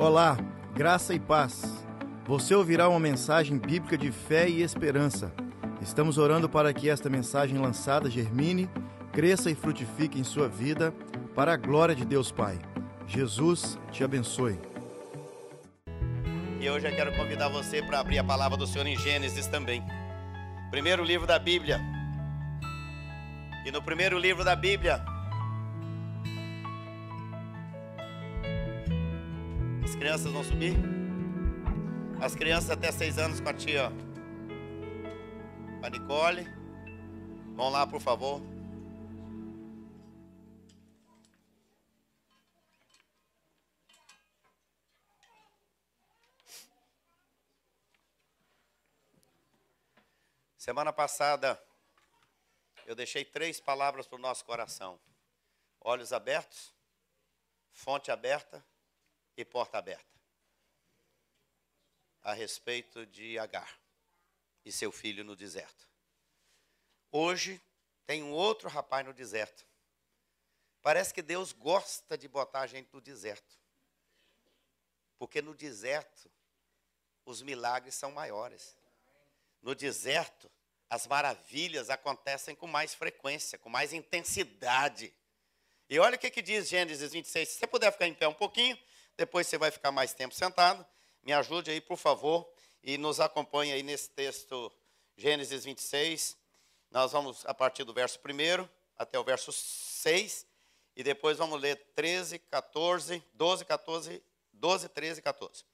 Olá, 0.00 0.34
graça 0.74 1.12
e 1.12 1.20
paz. 1.20 1.84
Você 2.24 2.54
ouvirá 2.54 2.88
uma 2.88 2.98
mensagem 2.98 3.58
bíblica 3.58 3.98
de 3.98 4.10
fé 4.10 4.48
e 4.48 4.62
esperança. 4.62 5.30
Estamos 5.82 6.16
orando 6.16 6.48
para 6.48 6.72
que 6.72 6.88
esta 6.88 7.10
mensagem 7.10 7.58
lançada 7.58 8.08
germine, 8.08 8.66
cresça 9.12 9.50
e 9.50 9.54
frutifique 9.54 10.18
em 10.18 10.24
sua 10.24 10.48
vida, 10.48 10.94
para 11.34 11.52
a 11.52 11.56
glória 11.58 11.94
de 11.94 12.06
Deus 12.06 12.32
Pai. 12.32 12.58
Jesus 13.06 13.78
te 13.92 14.02
abençoe. 14.02 14.58
E 16.58 16.70
hoje 16.70 16.88
eu 16.88 16.96
quero 16.96 17.14
convidar 17.14 17.50
você 17.50 17.82
para 17.82 18.00
abrir 18.00 18.20
a 18.20 18.24
palavra 18.24 18.56
do 18.56 18.66
Senhor 18.66 18.86
em 18.86 18.96
Gênesis 18.96 19.48
também. 19.48 19.84
Primeiro 20.70 21.04
livro 21.04 21.26
da 21.26 21.38
Bíblia. 21.38 21.78
E 23.66 23.70
no 23.70 23.82
primeiro 23.82 24.18
livro 24.18 24.42
da 24.46 24.56
Bíblia, 24.56 25.04
crianças 30.10 30.32
vão 30.32 30.42
subir? 30.42 30.74
As 32.20 32.34
crianças 32.34 32.68
até 32.68 32.90
seis 32.90 33.16
anos 33.16 33.40
com 33.40 33.48
a 33.48 33.54
tia, 33.54 33.92
a 35.84 35.88
Nicole. 35.88 36.44
Vão 37.54 37.68
lá, 37.68 37.86
por 37.86 38.00
favor. 38.00 38.42
Semana 50.58 50.92
passada, 50.92 51.56
eu 52.84 52.96
deixei 52.96 53.24
três 53.24 53.60
palavras 53.60 54.08
para 54.08 54.16
o 54.18 54.20
nosso 54.20 54.44
coração: 54.44 54.98
olhos 55.80 56.12
abertos, 56.12 56.74
fonte 57.72 58.10
aberta 58.10 58.68
e 59.40 59.44
porta 59.44 59.78
aberta. 59.78 60.04
A 62.22 62.32
respeito 62.32 63.06
de 63.06 63.38
Agar 63.38 63.78
e 64.64 64.70
seu 64.70 64.92
filho 64.92 65.24
no 65.24 65.34
deserto. 65.34 65.88
Hoje 67.10 67.60
tem 68.06 68.22
um 68.22 68.32
outro 68.32 68.68
rapaz 68.68 69.04
no 69.06 69.12
deserto. 69.12 69.66
Parece 70.82 71.12
que 71.12 71.22
Deus 71.22 71.52
gosta 71.52 72.16
de 72.16 72.28
botar 72.28 72.60
a 72.60 72.66
gente 72.66 72.88
no 72.92 73.00
deserto. 73.00 73.58
Porque 75.18 75.42
no 75.42 75.54
deserto 75.54 76.30
os 77.24 77.42
milagres 77.42 77.94
são 77.94 78.10
maiores. 78.10 78.76
No 79.62 79.74
deserto, 79.74 80.50
as 80.88 81.06
maravilhas 81.06 81.90
acontecem 81.90 82.54
com 82.54 82.66
mais 82.66 82.94
frequência, 82.94 83.58
com 83.58 83.68
mais 83.68 83.92
intensidade. 83.92 85.14
E 85.88 85.98
olha 85.98 86.16
o 86.16 86.18
que, 86.18 86.30
que 86.30 86.42
diz 86.42 86.68
Gênesis 86.68 87.12
26. 87.12 87.48
Se 87.48 87.58
você 87.58 87.66
puder 87.66 87.92
ficar 87.92 88.06
em 88.06 88.14
pé 88.14 88.26
um 88.26 88.34
pouquinho, 88.34 88.78
depois 89.16 89.46
você 89.46 89.58
vai 89.58 89.70
ficar 89.70 89.90
mais 89.90 90.12
tempo 90.12 90.34
sentado. 90.34 90.84
Me 91.22 91.32
ajude 91.32 91.70
aí, 91.70 91.80
por 91.80 91.96
favor, 91.96 92.50
e 92.82 92.96
nos 92.96 93.20
acompanhe 93.20 93.72
aí 93.72 93.82
nesse 93.82 94.10
texto, 94.10 94.72
Gênesis 95.16 95.64
26. 95.64 96.36
Nós 96.90 97.12
vamos 97.12 97.44
a 97.46 97.54
partir 97.54 97.84
do 97.84 97.92
verso 97.92 98.18
1 98.18 98.68
até 98.96 99.18
o 99.18 99.24
verso 99.24 99.52
6. 99.52 100.46
E 100.96 101.02
depois 101.02 101.38
vamos 101.38 101.60
ler 101.60 101.76
13, 101.94 102.38
14, 102.38 103.22
12, 103.34 103.64
14, 103.64 104.22
12, 104.52 104.88
13 104.88 105.20
e 105.20 105.22
14. 105.22 105.64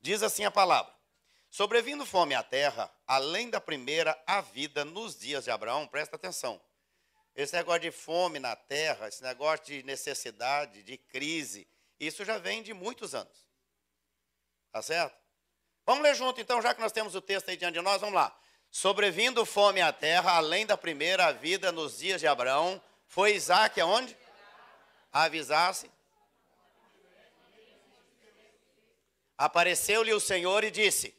Diz 0.00 0.22
assim 0.22 0.44
a 0.44 0.50
palavra. 0.50 0.94
Sobrevindo 1.50 2.04
fome 2.04 2.34
à 2.34 2.42
terra, 2.42 2.92
além 3.06 3.48
da 3.48 3.60
primeira, 3.60 4.20
a 4.26 4.40
vida 4.40 4.84
nos 4.84 5.18
dias 5.18 5.44
de 5.44 5.50
Abraão, 5.50 5.86
presta 5.86 6.16
atenção. 6.16 6.60
Esse 7.34 7.54
negócio 7.54 7.82
de 7.82 7.90
fome 7.90 8.38
na 8.38 8.54
terra, 8.54 9.08
esse 9.08 9.22
negócio 9.22 9.64
de 9.64 9.82
necessidade, 9.82 10.82
de 10.82 10.96
crise, 10.96 11.66
isso 11.98 12.24
já 12.24 12.38
vem 12.38 12.62
de 12.62 12.74
muitos 12.74 13.14
anos. 13.14 13.46
Tá 14.70 14.82
certo? 14.82 15.16
Vamos 15.84 16.02
ler 16.02 16.14
junto 16.14 16.40
então, 16.40 16.60
já 16.60 16.74
que 16.74 16.80
nós 16.80 16.92
temos 16.92 17.14
o 17.14 17.20
texto 17.20 17.48
aí 17.48 17.56
diante 17.56 17.74
de 17.74 17.80
nós, 17.80 18.00
vamos 18.00 18.14
lá. 18.14 18.36
Sobrevindo 18.70 19.46
fome 19.46 19.80
à 19.80 19.92
terra, 19.92 20.32
além 20.32 20.66
da 20.66 20.76
primeira 20.76 21.32
vida 21.32 21.72
nos 21.72 21.98
dias 21.98 22.20
de 22.20 22.26
Abraão, 22.26 22.82
foi 23.06 23.34
Isaac 23.34 23.80
aonde? 23.80 24.16
A 25.12 25.22
avisar-se. 25.22 25.90
Apareceu-lhe 29.38 30.12
o 30.12 30.20
Senhor 30.20 30.64
e 30.64 30.70
disse: 30.70 31.14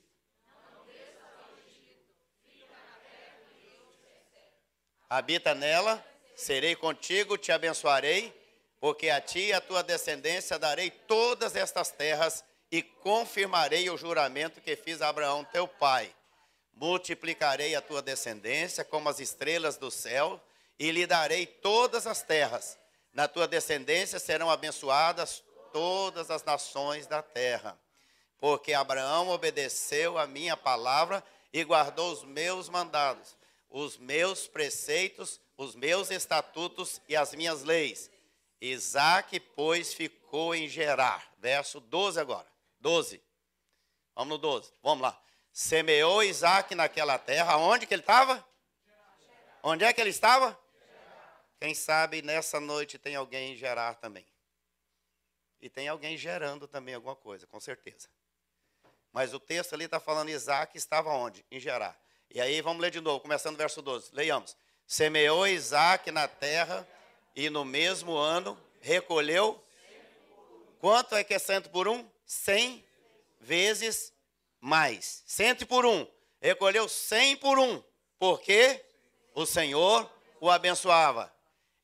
Habita 5.10 5.56
nela, 5.56 6.06
serei 6.36 6.76
contigo, 6.76 7.38
te 7.38 7.52
abençoarei, 7.52 8.37
porque 8.80 9.10
a 9.10 9.20
ti 9.20 9.48
e 9.48 9.54
a 9.54 9.62
tua 9.62 9.84
descendência 9.84 10.60
darei 10.60 10.90
todas 10.90 11.56
estas 11.56 11.90
terras 11.90 12.44
e 12.72 12.82
confirmarei 12.82 13.90
o 13.90 13.98
juramento 13.98 14.62
que 14.62 14.76
fiz 14.76 15.02
a 15.02 15.10
Abraão 15.10 15.44
teu 15.46 15.68
pai. 15.68 16.14
Multiplicarei 16.74 17.76
a 17.76 17.82
tua 17.82 18.02
descendência 18.02 18.84
como 18.84 19.10
as 19.10 19.20
estrelas 19.20 19.78
do 19.78 19.90
céu 19.90 20.40
e 20.78 20.92
lhe 20.92 21.08
darei 21.08 21.46
todas 21.46 22.06
as 22.06 22.22
terras. 22.22 22.78
Na 23.14 23.28
tua 23.28 23.48
descendência 23.48 24.20
serão 24.20 24.50
abençoadas 24.50 25.44
todas 25.74 26.30
as 26.30 26.44
nações 26.44 27.08
da 27.08 27.22
terra. 27.22 27.78
Porque 28.38 28.74
Abraão 28.74 29.30
obedeceu 29.30 30.20
a 30.20 30.28
minha 30.28 30.56
palavra 30.56 31.24
e 31.52 31.64
guardou 31.64 32.12
os 32.12 32.24
meus 32.24 32.70
mandados 32.70 33.38
os 33.70 33.98
meus 33.98 34.48
preceitos, 34.48 35.40
os 35.58 35.76
meus 35.76 36.10
estatutos 36.12 37.02
e 37.08 37.16
as 37.16 37.34
minhas 37.34 37.64
leis. 37.64 38.10
Isaac, 38.60 39.40
pois, 39.40 39.94
ficou 39.94 40.56
em 40.56 40.68
Gerar. 40.68 41.32
Verso 41.38 41.80
12 41.80 42.20
agora. 42.20 42.48
12. 42.80 43.22
Vamos 44.16 44.30
no 44.30 44.38
12. 44.38 44.74
Vamos 44.82 45.02
lá. 45.02 45.22
Semeou 45.52 46.24
Isaac 46.24 46.74
naquela 46.76 47.18
terra. 47.18 47.58
Onde 47.58 47.86
que 47.86 47.94
ele 47.94 48.02
estava? 48.02 48.46
Onde 49.64 49.84
é 49.84 49.94
que 49.94 50.02
ele 50.02 50.10
estava? 50.10 50.58
Quem 51.60 51.74
sabe 51.74 52.22
nessa 52.22 52.60
noite 52.60 52.98
tem 52.98 53.16
alguém 53.16 53.54
em 53.54 53.56
Gerar 53.56 53.96
também. 53.96 54.26
E 55.60 55.70
tem 55.70 55.88
alguém 55.88 56.16
gerando 56.16 56.68
também 56.68 56.94
alguma 56.94 57.16
coisa, 57.16 57.48
com 57.48 57.60
certeza. 57.60 58.08
Mas 59.12 59.34
o 59.34 59.40
texto 59.40 59.74
ali 59.74 59.86
está 59.86 60.00
falando 60.00 60.30
Isaac 60.30 60.78
estava 60.78 61.10
onde? 61.10 61.44
Em 61.50 61.60
Gerar. 61.60 62.00
E 62.30 62.40
aí 62.40 62.62
vamos 62.62 62.82
ler 62.82 62.92
de 62.92 63.02
novo, 63.02 63.20
começando 63.20 63.56
o 63.56 63.58
verso 63.58 63.82
12. 63.82 64.12
Leiamos. 64.14 64.56
Semeou 64.86 65.48
Isaac 65.48 66.12
na 66.12 66.28
terra 66.28 66.88
e 67.38 67.52
no 67.52 67.64
mesmo 67.64 68.18
ano 68.18 68.60
recolheu. 68.82 69.64
Quanto 70.80 71.16
é 71.16 71.24
que 71.24 71.36
é 71.36 71.40
cento 71.40 71.70
por 71.70 71.88
um? 71.88 72.04
Cem 72.26 72.84
vezes 73.40 74.12
mais. 74.60 75.24
Cento 75.28 75.68
por 75.68 75.86
um. 75.86 76.08
Recolheu 76.42 76.90
cem 76.90 77.38
por 77.38 77.60
um. 77.60 77.82
Porque 78.18 78.84
o 79.36 79.46
Senhor 79.46 80.12
o 80.42 80.50
abençoava. 80.50 81.32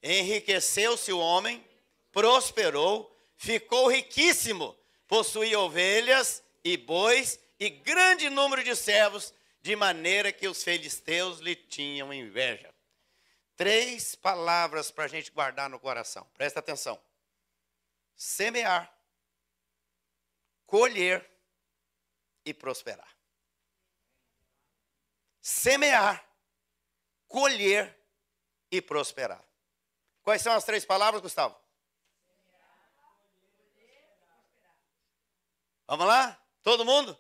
Enriqueceu-se 0.01 1.13
o 1.13 1.19
homem, 1.19 1.63
prosperou, 2.11 3.15
ficou 3.37 3.87
riquíssimo, 3.87 4.75
possuía 5.07 5.59
ovelhas 5.59 6.43
e 6.63 6.75
bois 6.75 7.39
e 7.59 7.69
grande 7.69 8.27
número 8.27 8.63
de 8.63 8.75
servos 8.75 9.31
de 9.61 9.75
maneira 9.75 10.31
que 10.31 10.47
os 10.47 10.63
filisteus 10.63 11.39
lhe 11.39 11.55
tinham 11.55 12.11
inveja. 12.11 12.72
Três 13.55 14.15
palavras 14.15 14.89
para 14.89 15.05
a 15.05 15.07
gente 15.07 15.31
guardar 15.31 15.69
no 15.69 15.79
coração, 15.79 16.27
presta 16.33 16.59
atenção: 16.59 16.99
semear, 18.15 18.91
colher 20.65 21.29
e 22.45 22.53
prosperar. 22.53 23.07
Semear, 25.39 26.25
colher 27.27 27.95
e 28.71 28.81
prosperar. 28.81 29.43
Quais 30.23 30.41
são 30.41 30.53
as 30.53 30.63
três 30.63 30.85
palavras, 30.85 31.21
Gustavo? 31.21 31.55
Vamos 35.85 36.07
lá? 36.07 36.41
Todo 36.63 36.85
mundo? 36.85 37.17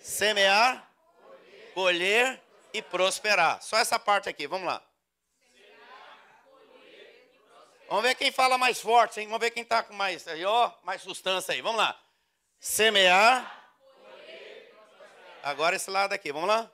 Semear, 0.00 0.88
colher 1.74 2.40
e 2.72 2.82
prosperar. 2.82 3.62
Só 3.62 3.78
essa 3.78 3.98
parte 3.98 4.28
aqui, 4.28 4.46
vamos 4.46 4.66
lá. 4.66 4.87
Vamos 7.88 8.02
ver 8.02 8.14
quem 8.14 8.30
fala 8.30 8.58
mais 8.58 8.80
forte, 8.80 9.20
hein? 9.20 9.26
Vamos 9.26 9.40
ver 9.40 9.50
quem 9.50 9.62
está 9.62 9.82
com 9.82 9.94
mais, 9.94 10.26
aí, 10.28 10.44
ó, 10.44 10.70
mais 10.82 11.02
sustância 11.02 11.54
aí. 11.54 11.62
Vamos 11.62 11.78
lá. 11.78 11.98
Semear. 12.58 13.54
Agora 15.42 15.76
esse 15.76 15.90
lado 15.90 16.12
aqui, 16.12 16.30
vamos 16.30 16.48
lá. 16.48 16.70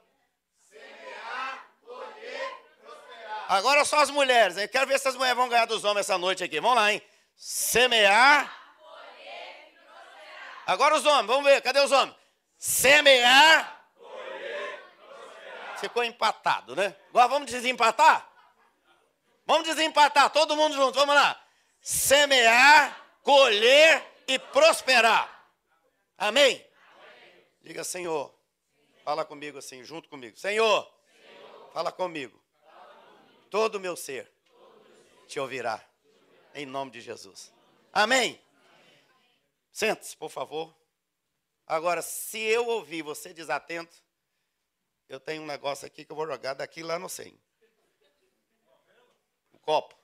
Semear, 0.68 1.66
colher, 1.84 2.54
prosperar. 2.82 3.44
Agora 3.48 3.84
só 3.84 3.98
as 4.00 4.10
mulheres, 4.10 4.56
hein? 4.56 4.66
Quero 4.66 4.86
ver 4.86 4.98
se 4.98 5.06
as 5.06 5.14
mulheres 5.14 5.36
vão 5.36 5.48
ganhar 5.48 5.66
dos 5.66 5.84
homens 5.84 6.06
essa 6.06 6.18
noite 6.18 6.42
aqui. 6.42 6.60
Vamos 6.60 6.76
lá, 6.76 6.92
hein? 6.92 7.02
Semear. 7.36 8.52
Colher, 8.78 9.74
Agora 10.66 10.96
os 10.96 11.04
homens, 11.06 11.26
vamos 11.26 11.44
ver, 11.44 11.60
cadê 11.62 11.80
os 11.80 11.92
homens? 11.92 12.16
Semear 12.58 13.74
ficou 15.84 16.02
empatado, 16.02 16.74
né? 16.74 16.94
Agora 17.10 17.28
vamos 17.28 17.50
desempatar? 17.50 18.26
Vamos 19.46 19.66
desempatar, 19.66 20.30
todo 20.30 20.56
mundo 20.56 20.74
junto, 20.74 20.98
vamos 20.98 21.14
lá. 21.14 21.40
Semear, 21.80 23.18
colher 23.22 24.04
e 24.26 24.38
prosperar. 24.38 25.30
Amém? 26.16 26.54
Amém. 26.54 27.46
Diga, 27.60 27.84
Senhor, 27.84 28.34
fala 29.04 29.24
comigo 29.24 29.58
assim, 29.58 29.84
junto 29.84 30.08
comigo. 30.08 30.36
Senhor, 30.36 30.90
fala, 31.72 31.92
comigo. 31.92 32.42
Todo 33.50 33.76
o 33.76 33.80
meu 33.80 33.96
ser 33.96 34.32
te 35.28 35.38
ouvirá. 35.38 35.84
Em 36.54 36.64
nome 36.64 36.90
de 36.90 37.00
Jesus. 37.00 37.52
Amém? 37.92 38.40
Sente-se, 39.72 40.16
por 40.16 40.30
favor. 40.30 40.74
Agora, 41.66 42.00
se 42.00 42.38
eu 42.38 42.66
ouvir 42.66 43.02
você 43.02 43.32
desatento, 43.32 43.96
eu 45.08 45.18
tenho 45.18 45.42
um 45.42 45.46
negócio 45.46 45.86
aqui 45.86 46.04
que 46.04 46.12
eu 46.12 46.16
vou 46.16 46.26
jogar 46.26 46.54
daqui 46.54 46.82
lá 46.82 46.98
no 46.98 47.08
100. 47.08 47.38
Copo. 49.64 49.94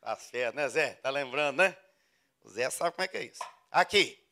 Tá 0.00 0.16
certo, 0.16 0.56
né, 0.56 0.68
Zé? 0.68 0.94
Tá 0.94 1.10
lembrando, 1.10 1.58
né? 1.58 1.76
O 2.42 2.48
Zé 2.48 2.68
sabe 2.70 2.92
como 2.92 3.04
é 3.04 3.08
que 3.08 3.16
é 3.16 3.24
isso. 3.24 3.42
Aqui. 3.70 4.22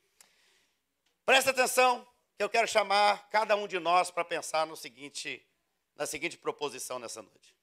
Presta 1.24 1.50
atenção, 1.50 2.06
que 2.36 2.42
eu 2.42 2.50
quero 2.50 2.66
chamar 2.66 3.28
cada 3.30 3.56
um 3.56 3.66
de 3.66 3.78
nós 3.78 4.10
para 4.10 4.24
pensar 4.24 4.66
no 4.66 4.76
seguinte, 4.76 5.46
na 5.94 6.06
seguinte 6.06 6.36
proposição 6.36 6.98
nessa 6.98 7.22
noite. 7.22 7.56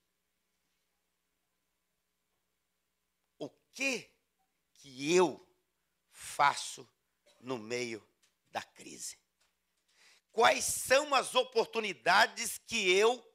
O 3.38 3.50
que 3.74 4.10
que 4.74 5.16
eu 5.16 5.46
faço 6.12 6.88
no 7.40 7.58
meio 7.58 8.06
da 8.50 8.62
crise? 8.62 9.20
Quais 10.32 10.64
são 10.64 11.14
as 11.14 11.36
oportunidades 11.36 12.58
que 12.60 12.92
eu 12.92 13.26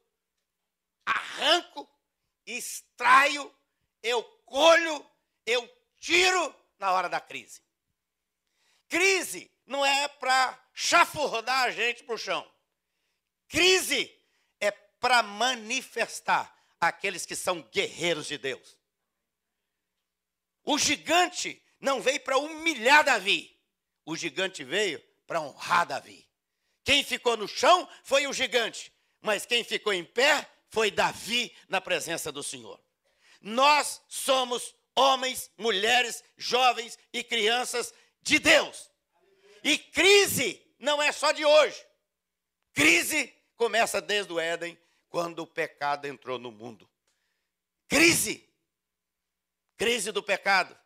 arranco, 1.05 1.89
extraio, 2.46 3.52
eu 4.02 4.23
colho, 4.44 5.05
eu 5.46 5.69
tiro 5.99 6.55
na 6.79 6.93
hora 6.93 7.08
da 7.08 7.20
crise? 7.20 7.62
Crise 8.88 9.50
não 9.67 9.85
é 9.85 10.08
para 10.08 10.58
chafurdar 10.73 11.64
a 11.64 11.70
gente 11.70 12.05
para 12.05 12.14
o 12.14 12.19
chão. 12.19 12.49
Crise 13.49 14.12
é 14.61 14.70
para 14.70 15.23
manifestar 15.23 16.55
aqueles 16.81 17.25
que 17.25 17.37
são 17.37 17.62
guerreiros 17.73 18.26
de 18.26 18.38
Deus. 18.38 18.76
O 20.62 20.79
gigante 20.79 21.62
não 21.81 22.00
veio 22.00 22.20
para 22.20 22.38
humilhar 22.38 23.05
Davi. 23.05 23.55
O 24.05 24.17
gigante 24.17 24.64
veio 24.64 25.02
para 25.26 25.40
honrar 25.40 25.87
Davi. 25.87 26.29
Quem 26.82 27.02
ficou 27.02 27.37
no 27.37 27.49
chão 27.49 27.88
foi 28.02 28.26
o 28.26 28.32
gigante, 28.32 28.93
mas 29.20 29.47
quem 29.47 29.64
ficou 29.64 29.93
em 29.93 30.05
pé 30.05 30.49
foi 30.75 30.91
Davi 30.91 31.55
na 31.69 31.81
presença 31.81 32.31
do 32.31 32.43
Senhor. 32.43 32.79
Nós 33.41 34.03
somos 34.09 34.75
homens, 34.94 35.50
mulheres, 35.56 36.23
jovens 36.37 36.99
e 37.12 37.25
crianças 37.25 37.94
de 38.21 38.38
Deus. 38.38 38.91
E 39.62 39.79
crise 39.79 40.61
não 40.79 41.00
é 41.00 41.12
só 41.12 41.32
de 41.32 41.44
hoje. 41.44 41.82
Crise 42.75 43.32
começa 43.56 44.00
desde 44.00 44.32
o 44.32 44.38
Éden, 44.41 44.79
quando 45.09 45.38
o 45.41 45.47
pecado 45.47 46.06
entrou 46.06 46.38
no 46.38 46.50
mundo. 46.50 46.91
Crise. 47.88 48.47
Crise 49.76 50.12
do 50.12 50.23
pecado 50.23 50.76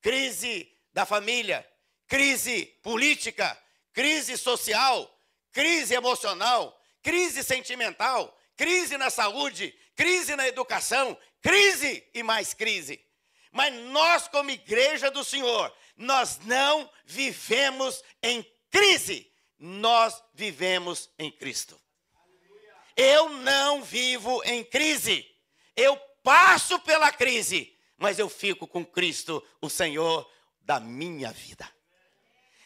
crise 0.00 0.70
da 0.92 1.04
família, 1.04 1.66
crise 2.06 2.66
política, 2.82 3.56
crise 3.92 4.36
social, 4.36 5.08
crise 5.52 5.94
emocional, 5.94 6.78
crise 7.02 7.44
sentimental, 7.44 8.36
crise 8.60 8.98
na 8.98 9.08
saúde, 9.08 9.74
crise 9.96 10.36
na 10.36 10.46
educação, 10.46 11.16
crise 11.40 12.06
e 12.12 12.22
mais 12.22 12.52
crise. 12.52 13.02
Mas 13.50 13.72
nós, 13.86 14.28
como 14.28 14.50
igreja 14.50 15.10
do 15.10 15.24
Senhor, 15.24 15.74
nós 15.96 16.38
não 16.40 16.90
vivemos 17.06 18.04
em 18.22 18.44
crise, 18.70 19.32
nós 19.58 20.22
vivemos 20.34 21.08
em 21.18 21.32
Cristo. 21.32 21.80
Eu 22.94 23.30
não 23.30 23.82
vivo 23.82 24.42
em 24.44 24.62
crise, 24.62 25.26
eu 25.74 25.96
passo 26.22 26.78
pela 26.80 27.10
crise, 27.10 27.74
mas 27.96 28.18
eu 28.18 28.28
fico 28.28 28.66
com 28.66 28.84
Cristo, 28.84 29.42
o 29.62 29.70
Senhor 29.70 30.30
da 30.60 30.78
minha 30.78 31.32
vida. 31.32 31.66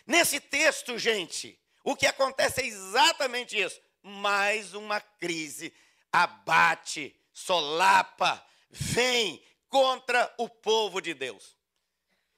Nesse 0.04 0.40
texto, 0.40 0.98
gente, 0.98 1.56
o 1.84 1.94
que 1.94 2.04
acontece 2.04 2.62
é 2.62 2.66
exatamente 2.66 3.56
isso. 3.56 3.80
Mais 4.02 4.74
uma 4.74 5.00
crise 5.00 5.72
abate, 6.14 7.14
solapa, 7.32 8.44
vem 8.70 9.44
contra 9.68 10.32
o 10.38 10.48
povo 10.48 11.00
de 11.00 11.14
Deus. 11.14 11.56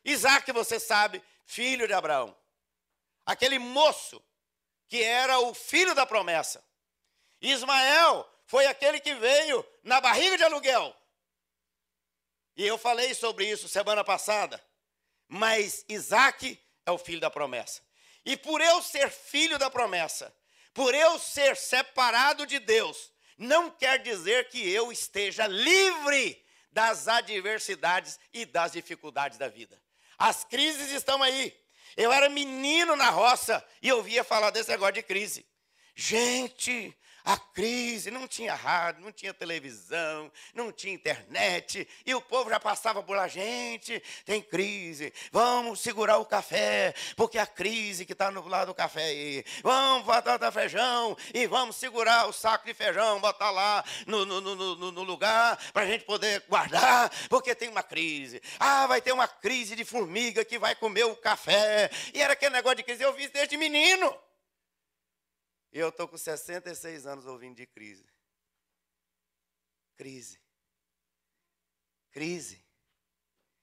Isaac, 0.05 0.51
você 0.53 0.81
sabe, 0.81 1.23
filho 1.45 1.87
de 1.87 1.93
Abraão, 1.93 2.37
aquele 3.25 3.59
moço 3.59 4.23
que 4.89 5.03
era 5.03 5.39
o 5.41 5.53
filho 5.53 5.95
da 5.95 6.07
promessa. 6.07 6.65
Ismael 7.41 8.27
foi 8.47 8.67
aquele 8.67 9.01
que 9.01 9.15
veio 9.15 9.65
na 9.83 10.01
barriga 10.01 10.39
de 10.39 10.45
aluguel 10.45 10.97
e 12.57 12.67
eu 12.67 12.79
falei 12.79 13.15
sobre 13.15 13.49
isso 13.49 13.69
semana 13.69 14.03
passada. 14.03 14.63
Mas 15.29 15.85
Isaac 15.89 16.59
é 16.87 16.91
o 16.91 16.99
filho 16.99 17.21
da 17.21 17.31
promessa. 17.31 17.83
E 18.25 18.37
por 18.37 18.61
eu 18.61 18.83
ser 18.83 19.11
filho 19.11 19.59
da 19.59 19.71
promessa, 19.71 20.35
por 20.73 20.95
eu 20.95 21.19
ser 21.19 21.57
separado 21.57 22.47
de 22.47 22.59
Deus, 22.59 23.13
não 23.37 23.71
quer 23.71 23.99
dizer 23.99 24.49
que 24.49 24.69
eu 24.71 24.91
esteja 24.91 25.47
livre 25.47 26.43
das 26.71 27.09
adversidades 27.09 28.19
e 28.33 28.45
das 28.45 28.73
dificuldades 28.73 29.39
da 29.39 29.49
vida. 29.49 29.81
As 30.19 30.45
crises 30.45 30.91
estão 30.91 31.23
aí. 31.23 31.55
Eu 31.97 32.13
era 32.13 32.29
menino 32.29 32.95
na 32.97 33.11
roça 33.11 33.65
e 33.81 33.89
eu 33.89 34.03
via 34.03 34.23
falar 34.23 34.51
desse 34.51 34.71
negócio 34.71 34.95
de 34.95 35.03
crise. 35.03 35.47
Gente, 35.95 36.95
a 37.27 37.37
crise, 37.37 38.09
não 38.09 38.29
tinha 38.29 38.55
rádio, 38.55 39.03
não 39.03 39.11
tinha 39.11 39.35
televisão, 39.35 40.31
não 40.55 40.71
tinha 40.71 40.95
internet, 40.95 41.87
e 42.07 42.15
o 42.15 42.21
povo 42.21 42.49
já 42.49 42.61
passava 42.61 43.03
por 43.03 43.19
a 43.19 43.27
gente, 43.27 44.01
tem 44.25 44.41
crise, 44.41 45.13
vamos 45.33 45.81
segurar 45.81 46.19
o 46.19 46.25
café, 46.25 46.95
porque 47.17 47.37
a 47.37 47.47
crise 47.47 48.07
que 48.07 48.13
está 48.13 48.31
no 48.31 48.47
lado 48.47 48.69
do 48.69 48.75
café 48.75 49.07
aí, 49.07 49.45
vamos 49.61 50.07
botar 50.07 50.53
feijão, 50.53 51.17
e 51.35 51.49
vamos 51.49 51.75
segurar 51.75 52.29
o 52.29 52.33
saco 52.33 52.65
de 52.65 52.73
feijão, 52.73 53.21
botar 53.21 53.51
lá 53.51 53.85
no, 54.07 54.25
no, 54.25 54.41
no, 54.41 54.93
no 54.93 55.03
lugar, 55.03 55.59
para 55.73 55.83
a 55.83 55.87
gente 55.87 56.05
poder 56.05 56.45
guardar, 56.49 57.11
porque 57.29 57.57
tem 57.57 57.69
uma 57.69 57.83
crise. 57.83 58.41
Ah, 58.61 58.87
vai 58.87 59.01
ter 59.01 59.11
uma 59.11 59.27
crise 59.27 59.75
de 59.75 59.85
formiga 59.85 60.45
que 60.45 60.61
vai 60.61 60.77
comer 60.77 61.05
o 61.05 61.17
café, 61.17 61.91
e 62.15 62.23
era 62.23 62.35
aquele 62.35 62.55
negócio 62.55 62.77
de 62.77 62.85
crise, 62.85 63.03
eu 63.03 63.13
vi 63.15 63.27
desde 63.27 63.57
menino. 63.57 64.26
E 65.77 65.79
eu 65.79 65.91
estou 65.91 66.09
com 66.09 66.17
66 66.17 67.07
anos 67.07 67.27
ouvindo 67.27 67.57
de 67.57 67.67
crise. 67.67 68.07
Crise. 69.95 70.41
Crise. 72.11 72.65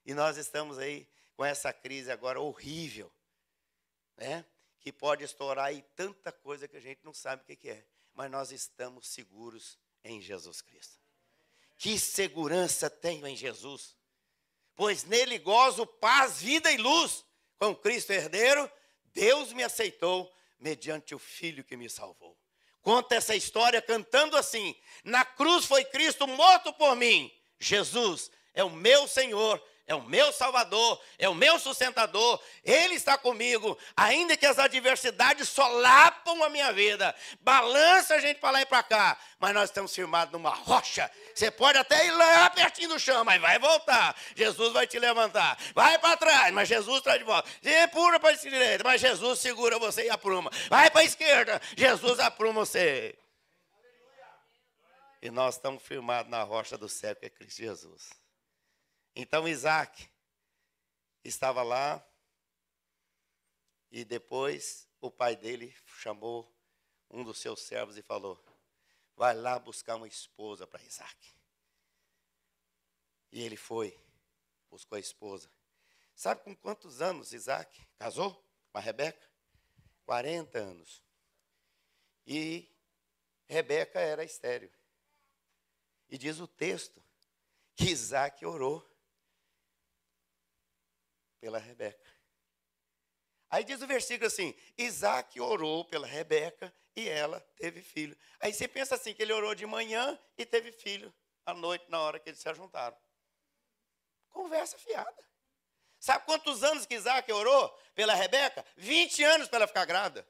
E 0.06 0.14
nós 0.14 0.38
estamos 0.38 0.78
aí 0.78 1.10
com 1.36 1.44
essa 1.44 1.74
crise 1.74 2.12
agora 2.12 2.40
horrível, 2.40 3.12
né? 4.16 4.46
Que 4.80 4.92
pode 4.92 5.24
estourar 5.24 5.66
aí 5.66 5.82
tanta 5.96 6.32
coisa 6.32 6.68
que 6.68 6.78
a 6.78 6.80
gente 6.80 7.04
não 7.04 7.16
sabe 7.16 7.42
o 7.42 7.58
que 7.58 7.68
é. 7.68 7.84
Mas 8.14 8.30
nós 8.30 8.52
estamos 8.52 9.08
seguros 9.08 9.80
em 10.04 10.22
Jesus 10.22 10.62
Cristo. 10.62 11.00
Que 11.80 11.98
segurança 11.98 12.92
tenho 12.92 13.26
em 13.26 13.36
Jesus? 13.36 13.98
Pois 14.76 15.04
nele 15.04 15.40
gozo 15.40 15.88
paz, 15.88 16.40
vida 16.44 16.72
e 16.72 16.78
luz. 16.78 17.26
Com 17.58 17.76
Cristo 17.76 18.12
herdeiro, 18.12 18.72
Deus 19.16 19.52
me 19.52 19.64
aceitou 19.64 20.32
mediante 20.64 21.14
o 21.14 21.20
Filho 21.20 21.64
que 21.64 21.76
me 21.76 21.90
salvou. 21.90 22.38
Conta 22.82 23.16
essa 23.16 23.36
história 23.36 23.82
cantando 23.82 24.38
assim: 24.38 24.76
Na 25.04 25.26
cruz 25.26 25.66
foi 25.66 25.84
Cristo 25.84 26.26
morto 26.26 26.74
por 26.74 26.96
mim. 26.96 27.32
Jesus 27.60 28.32
é 28.54 28.64
o 28.64 28.70
meu 28.70 29.08
Senhor 29.08 29.62
é 29.86 29.94
o 29.94 30.02
meu 30.04 30.32
salvador, 30.32 31.02
é 31.20 31.28
o 31.28 31.36
meu 31.36 31.60
sustentador, 31.60 32.40
ele 32.64 32.96
está 32.96 33.18
comigo, 33.18 33.78
ainda 33.98 34.38
que 34.38 34.46
as 34.46 34.58
adversidades 34.58 35.50
solapam 35.50 36.42
a 36.42 36.50
minha 36.50 36.72
vida, 36.72 37.14
balança 37.42 38.16
a 38.16 38.20
gente 38.20 38.40
para 38.40 38.52
lá 38.52 38.62
e 38.62 38.66
para 38.66 38.82
cá, 38.82 39.18
mas 39.40 39.54
nós 39.54 39.70
estamos 39.70 39.94
firmados 39.94 40.32
numa 40.32 40.52
rocha. 40.52 41.12
Você 41.36 41.52
pode 41.52 41.78
até 41.78 42.06
ir 42.06 42.12
lá 42.12 42.50
pertinho 42.50 42.90
do 42.90 43.00
chão, 43.00 43.26
mas 43.26 43.42
vai 43.42 43.60
voltar. 43.60 44.16
Jesus 44.36 44.72
vai 44.72 44.88
te 44.88 44.98
levantar. 44.98 45.58
Vai 45.74 46.00
para 46.00 46.16
trás, 46.16 46.54
mas 46.54 46.70
Jesus 46.70 47.02
traz 47.02 47.20
de 47.20 47.26
volta. 47.26 47.50
Pula 47.92 48.20
para 48.20 48.30
a 48.30 48.36
direita, 48.36 48.84
mas 48.86 49.02
Jesus 49.02 49.40
segura 49.40 49.78
você 49.78 50.06
e 50.06 50.10
apruma. 50.10 50.50
Vai 50.70 50.90
para 50.90 51.02
a 51.02 51.06
esquerda, 51.06 51.62
Jesus 51.76 52.20
apruma 52.20 52.66
você. 52.66 53.18
E 55.22 55.30
nós 55.30 55.56
estamos 55.56 55.84
firmados 55.84 56.32
na 56.32 56.44
rocha 56.44 56.78
do 56.78 56.88
céu, 56.88 57.16
que 57.16 57.26
é 57.26 57.30
Cristo 57.30 57.58
Jesus. 57.58 58.23
Então 59.16 59.48
Isaac 59.48 60.10
estava 61.24 61.62
lá 61.62 62.04
e 63.92 64.04
depois 64.04 64.88
o 65.00 65.12
pai 65.12 65.36
dele 65.36 65.76
chamou 65.86 66.52
um 67.10 67.24
dos 67.24 67.38
seus 67.38 67.62
servos 67.62 67.96
e 67.96 68.02
falou: 68.02 68.44
Vai 69.16 69.36
lá 69.36 69.60
buscar 69.60 69.96
uma 69.96 70.08
esposa 70.08 70.66
para 70.66 70.84
Isaac. 70.84 71.36
E 73.32 73.42
ele 73.42 73.56
foi, 73.56 73.96
buscou 74.70 74.96
a 74.96 75.00
esposa. 75.00 75.50
Sabe 76.16 76.42
com 76.44 76.56
quantos 76.56 77.02
anos 77.02 77.34
Isaac 77.34 77.88
casou 77.98 78.34
com 78.72 78.78
a 78.78 78.82
Rebeca? 78.82 79.30
40 80.06 80.58
anos. 80.58 81.04
E 82.26 82.70
Rebeca 83.46 84.00
era 84.00 84.24
estéreo. 84.24 84.72
E 86.10 86.18
diz 86.18 86.40
o 86.40 86.48
texto 86.48 87.04
que 87.76 87.86
Isaac 87.86 88.46
orou 88.46 88.93
pela 91.44 91.60
Rebeca. 91.60 92.10
Aí 93.50 93.66
diz 93.66 93.82
o 93.82 93.88
versículo 93.88 94.28
assim: 94.28 94.56
Isaac 94.78 95.38
orou 95.42 95.84
pela 95.84 96.08
Rebeca 96.08 96.74
e 96.96 97.10
ela 97.10 97.42
teve 97.58 97.82
filho. 97.82 98.18
Aí 98.40 98.54
você 98.54 98.66
pensa 98.66 98.96
assim: 98.96 99.14
que 99.14 99.22
ele 99.22 99.34
orou 99.34 99.54
de 99.54 99.66
manhã 99.66 100.18
e 100.38 100.46
teve 100.46 100.72
filho 100.72 101.14
à 101.46 101.54
noite, 101.54 101.84
na 101.90 102.00
hora 102.00 102.18
que 102.18 102.30
eles 102.30 102.40
se 102.40 102.48
ajuntaram. 102.48 102.98
Conversa 104.30 104.78
fiada. 104.78 105.22
Sabe 106.00 106.26
quantos 106.26 106.64
anos 106.64 106.86
que 106.86 106.96
Isaac 106.96 107.30
orou 107.30 107.70
pela 107.94 108.14
Rebeca? 108.14 108.66
20 108.78 109.22
anos 109.26 109.50
para 109.50 109.58
ela 109.58 109.68
ficar 109.68 109.84
grávida. 109.84 110.26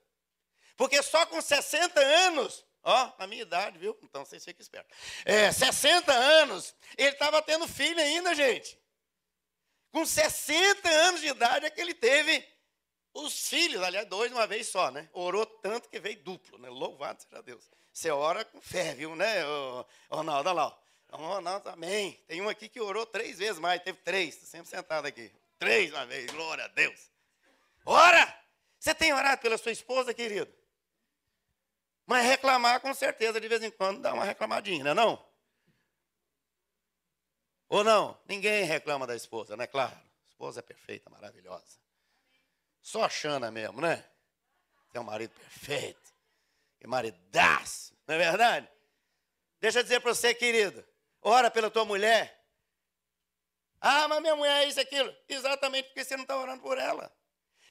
Porque 0.75 1.01
só 1.03 1.27
com 1.27 1.39
60 1.39 1.99
anos, 1.99 2.65
ó, 2.81 3.13
na 3.19 3.27
minha 3.27 3.43
idade, 3.43 3.77
viu? 3.77 3.95
Então 4.01 4.25
vocês 4.25 4.43
fiquem 4.43 4.63
espertos. 4.63 4.97
É, 5.25 5.51
60 5.51 6.11
anos, 6.11 6.75
ele 6.97 7.09
estava 7.09 7.39
tendo 7.43 7.67
filho 7.67 7.99
ainda, 7.99 8.33
gente. 8.33 8.82
Com 9.93 10.07
60 10.07 10.89
anos 10.89 11.21
de 11.21 11.27
idade 11.27 11.67
é 11.67 11.69
que 11.69 11.79
ele 11.79 11.93
teve 11.93 12.43
os 13.13 13.47
filhos, 13.47 13.83
aliás, 13.83 14.07
dois 14.07 14.31
de 14.31 14.35
uma 14.35 14.47
vez 14.47 14.67
só, 14.67 14.89
né? 14.89 15.07
Orou 15.13 15.45
tanto 15.45 15.87
que 15.87 15.99
veio 15.99 16.17
duplo, 16.23 16.57
né? 16.57 16.67
Louvado 16.67 17.21
seja 17.21 17.43
Deus. 17.43 17.69
Você 17.93 18.09
ora 18.09 18.43
com 18.43 18.59
fé, 18.59 18.95
viu, 18.95 19.15
né, 19.15 19.43
Ronaldo? 20.09 20.49
Olha 20.49 20.63
lá. 20.63 20.79
Ronaldo, 21.11 21.69
amém. 21.69 22.19
Tem 22.27 22.41
um 22.41 22.49
aqui 22.49 22.67
que 22.67 22.81
orou 22.81 23.05
três 23.05 23.37
vezes 23.37 23.59
mais, 23.59 23.83
teve 23.83 23.99
três, 23.99 24.33
sempre 24.33 24.67
sentado 24.67 25.05
aqui. 25.05 25.31
Três 25.59 25.91
uma 25.91 26.07
vez, 26.07 26.25
glória 26.31 26.65
a 26.65 26.69
Deus. 26.69 27.11
Ora! 27.85 28.35
Você 28.79 28.95
tem 28.95 29.13
orado 29.13 29.43
pela 29.43 29.59
sua 29.59 29.71
esposa, 29.71 30.11
querido? 30.11 30.51
Mas 32.03 32.25
reclamar, 32.25 32.81
com 32.81 32.95
certeza, 32.95 33.39
de 33.39 33.47
vez 33.47 33.61
em 33.61 33.69
quando 33.69 34.01
dá 34.01 34.11
uma 34.11 34.25
reclamadinha, 34.25 34.83
não 34.83 34.91
é 34.91 34.93
não? 34.95 35.32
Ou 37.73 37.83
não? 37.83 38.15
Ninguém 38.27 38.65
reclama 38.65 39.07
da 39.07 39.15
esposa, 39.15 39.57
não 39.57 39.63
é 39.63 39.67
claro? 39.67 39.95
A 39.95 40.29
esposa 40.29 40.59
é 40.59 40.61
perfeita, 40.61 41.09
maravilhosa. 41.09 41.79
Só 42.83 43.03
a 43.03 43.09
Xana 43.09 43.49
mesmo, 43.49 43.81
né? 43.81 44.05
Tem 44.91 45.01
um 45.01 45.03
marido 45.03 45.31
perfeito. 45.31 46.13
Que 46.79 46.85
maridaço, 46.85 47.97
não 48.05 48.13
é 48.13 48.19
verdade? 48.19 48.69
Deixa 49.59 49.79
eu 49.79 49.83
dizer 49.83 50.01
para 50.01 50.13
você, 50.13 50.35
querido. 50.35 50.85
Ora 51.19 51.49
pela 51.49 51.71
tua 51.71 51.83
mulher. 51.83 52.45
Ah, 53.81 54.07
mas 54.07 54.21
minha 54.21 54.35
mulher 54.35 54.65
é 54.65 54.67
isso, 54.67 54.79
aquilo. 54.79 55.11
Exatamente 55.27 55.87
porque 55.87 56.03
você 56.03 56.15
não 56.15 56.25
está 56.25 56.37
orando 56.37 56.61
por 56.61 56.77
ela. 56.77 57.11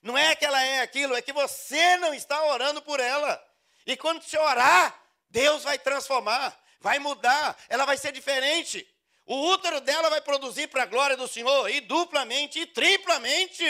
Não 0.03 0.19
é 0.19 0.35
que 0.35 0.45
ela 0.45 0.61
é 0.61 0.81
aquilo, 0.81 1.15
é 1.15 1.23
que 1.23 1.33
você 1.33 1.97
não 1.99 2.13
está 2.13 2.45
orando 2.47 2.83
por 2.83 2.99
ela. 2.99 3.41
E 3.87 3.97
quando 3.97 4.21
você 4.21 4.37
orar, 4.37 5.01
Deus 5.31 5.63
vai 5.63 5.79
transformar, 5.79 6.61
vai 6.81 6.99
mudar, 6.99 7.57
ela 7.69 7.85
vai 7.85 7.97
ser 7.97 8.11
diferente. 8.11 8.92
O 9.25 9.51
útero 9.53 9.81
dela 9.81 10.11
vai 10.11 10.21
produzir 10.21 10.67
para 10.69 10.83
a 10.83 10.87
glória 10.87 11.17
do 11.17 11.29
Senhor, 11.29 11.69
e 11.69 11.81
duplamente, 11.81 12.61
e 12.61 12.67
triplamente. 12.67 13.65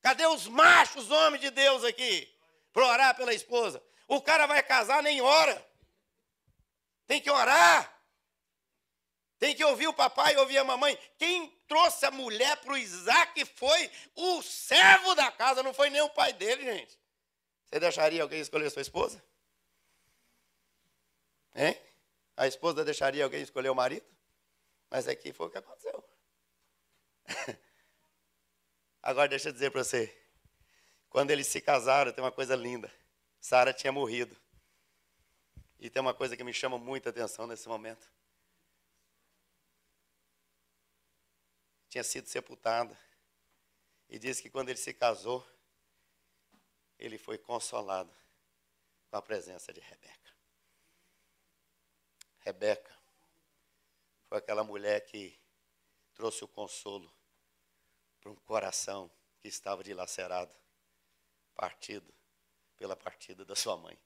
Cadê 0.00 0.26
os 0.26 0.48
machos, 0.48 1.10
homens 1.10 1.40
de 1.40 1.50
Deus 1.50 1.84
aqui? 1.84 2.28
Para 2.72 2.86
orar 2.86 3.16
pela 3.16 3.34
esposa. 3.34 3.82
O 4.08 4.20
cara 4.20 4.46
vai 4.46 4.62
casar, 4.62 5.02
nem 5.02 5.20
ora. 5.20 5.64
Tem 7.06 7.20
que 7.20 7.30
orar. 7.30 7.92
Tem 9.38 9.54
que 9.54 9.64
ouvir 9.64 9.88
o 9.88 9.92
papai 9.92 10.36
ouvir 10.36 10.58
a 10.58 10.64
mamãe. 10.64 10.96
Quem 11.18 11.50
trouxe 11.66 12.06
a 12.06 12.10
mulher 12.10 12.56
para 12.58 12.72
o 12.72 12.78
Isaac 12.78 13.44
foi 13.56 13.90
o 14.14 14.42
servo 14.42 15.14
da 15.14 15.30
casa, 15.32 15.62
não 15.62 15.74
foi 15.74 15.90
nem 15.90 16.00
o 16.00 16.10
pai 16.10 16.32
dele, 16.32 16.64
gente. 16.64 16.98
Você 17.64 17.80
deixaria 17.80 18.22
alguém 18.22 18.40
escolher 18.40 18.70
sua 18.70 18.82
esposa? 18.82 19.22
Hein? 21.54 21.78
A 22.36 22.46
esposa 22.46 22.84
deixaria 22.84 23.24
alguém 23.24 23.42
escolher 23.42 23.68
o 23.70 23.74
marido? 23.74 24.06
Mas 24.90 25.08
aqui 25.08 25.32
foi 25.32 25.46
o 25.46 25.50
que 25.50 25.58
aconteceu. 25.58 26.04
Agora 29.02 29.28
deixa 29.28 29.48
eu 29.48 29.52
dizer 29.52 29.70
para 29.70 29.84
você. 29.84 30.16
Quando 31.08 31.30
eles 31.30 31.46
se 31.46 31.60
casaram, 31.60 32.12
tem 32.12 32.22
uma 32.22 32.32
coisa 32.32 32.54
linda. 32.54 32.92
Sara 33.40 33.72
tinha 33.72 33.92
morrido. 33.92 34.36
E 35.78 35.90
tem 35.90 36.00
uma 36.00 36.14
coisa 36.14 36.36
que 36.36 36.44
me 36.44 36.54
chama 36.54 36.78
muita 36.78 37.10
atenção 37.10 37.46
nesse 37.46 37.68
momento. 37.68 38.10
Tinha 41.88 42.04
sido 42.04 42.28
sepultada. 42.28 42.96
E 44.08 44.18
diz 44.18 44.40
que 44.40 44.48
quando 44.48 44.68
ele 44.68 44.78
se 44.78 44.94
casou, 44.94 45.46
ele 46.98 47.18
foi 47.18 47.36
consolado 47.36 48.14
com 49.10 49.16
a 49.16 49.22
presença 49.22 49.72
de 49.72 49.80
Rebeca. 49.80 50.21
Rebeca 52.44 52.92
foi 54.28 54.38
aquela 54.38 54.64
mulher 54.64 55.00
que 55.06 55.38
trouxe 56.14 56.42
o 56.42 56.48
consolo 56.48 57.12
para 58.20 58.30
um 58.30 58.34
coração 58.34 59.10
que 59.40 59.48
estava 59.48 59.84
dilacerado, 59.84 60.54
partido 61.54 62.12
pela 62.76 62.96
partida 62.96 63.44
da 63.44 63.54
sua 63.54 63.76
mãe. 63.76 63.98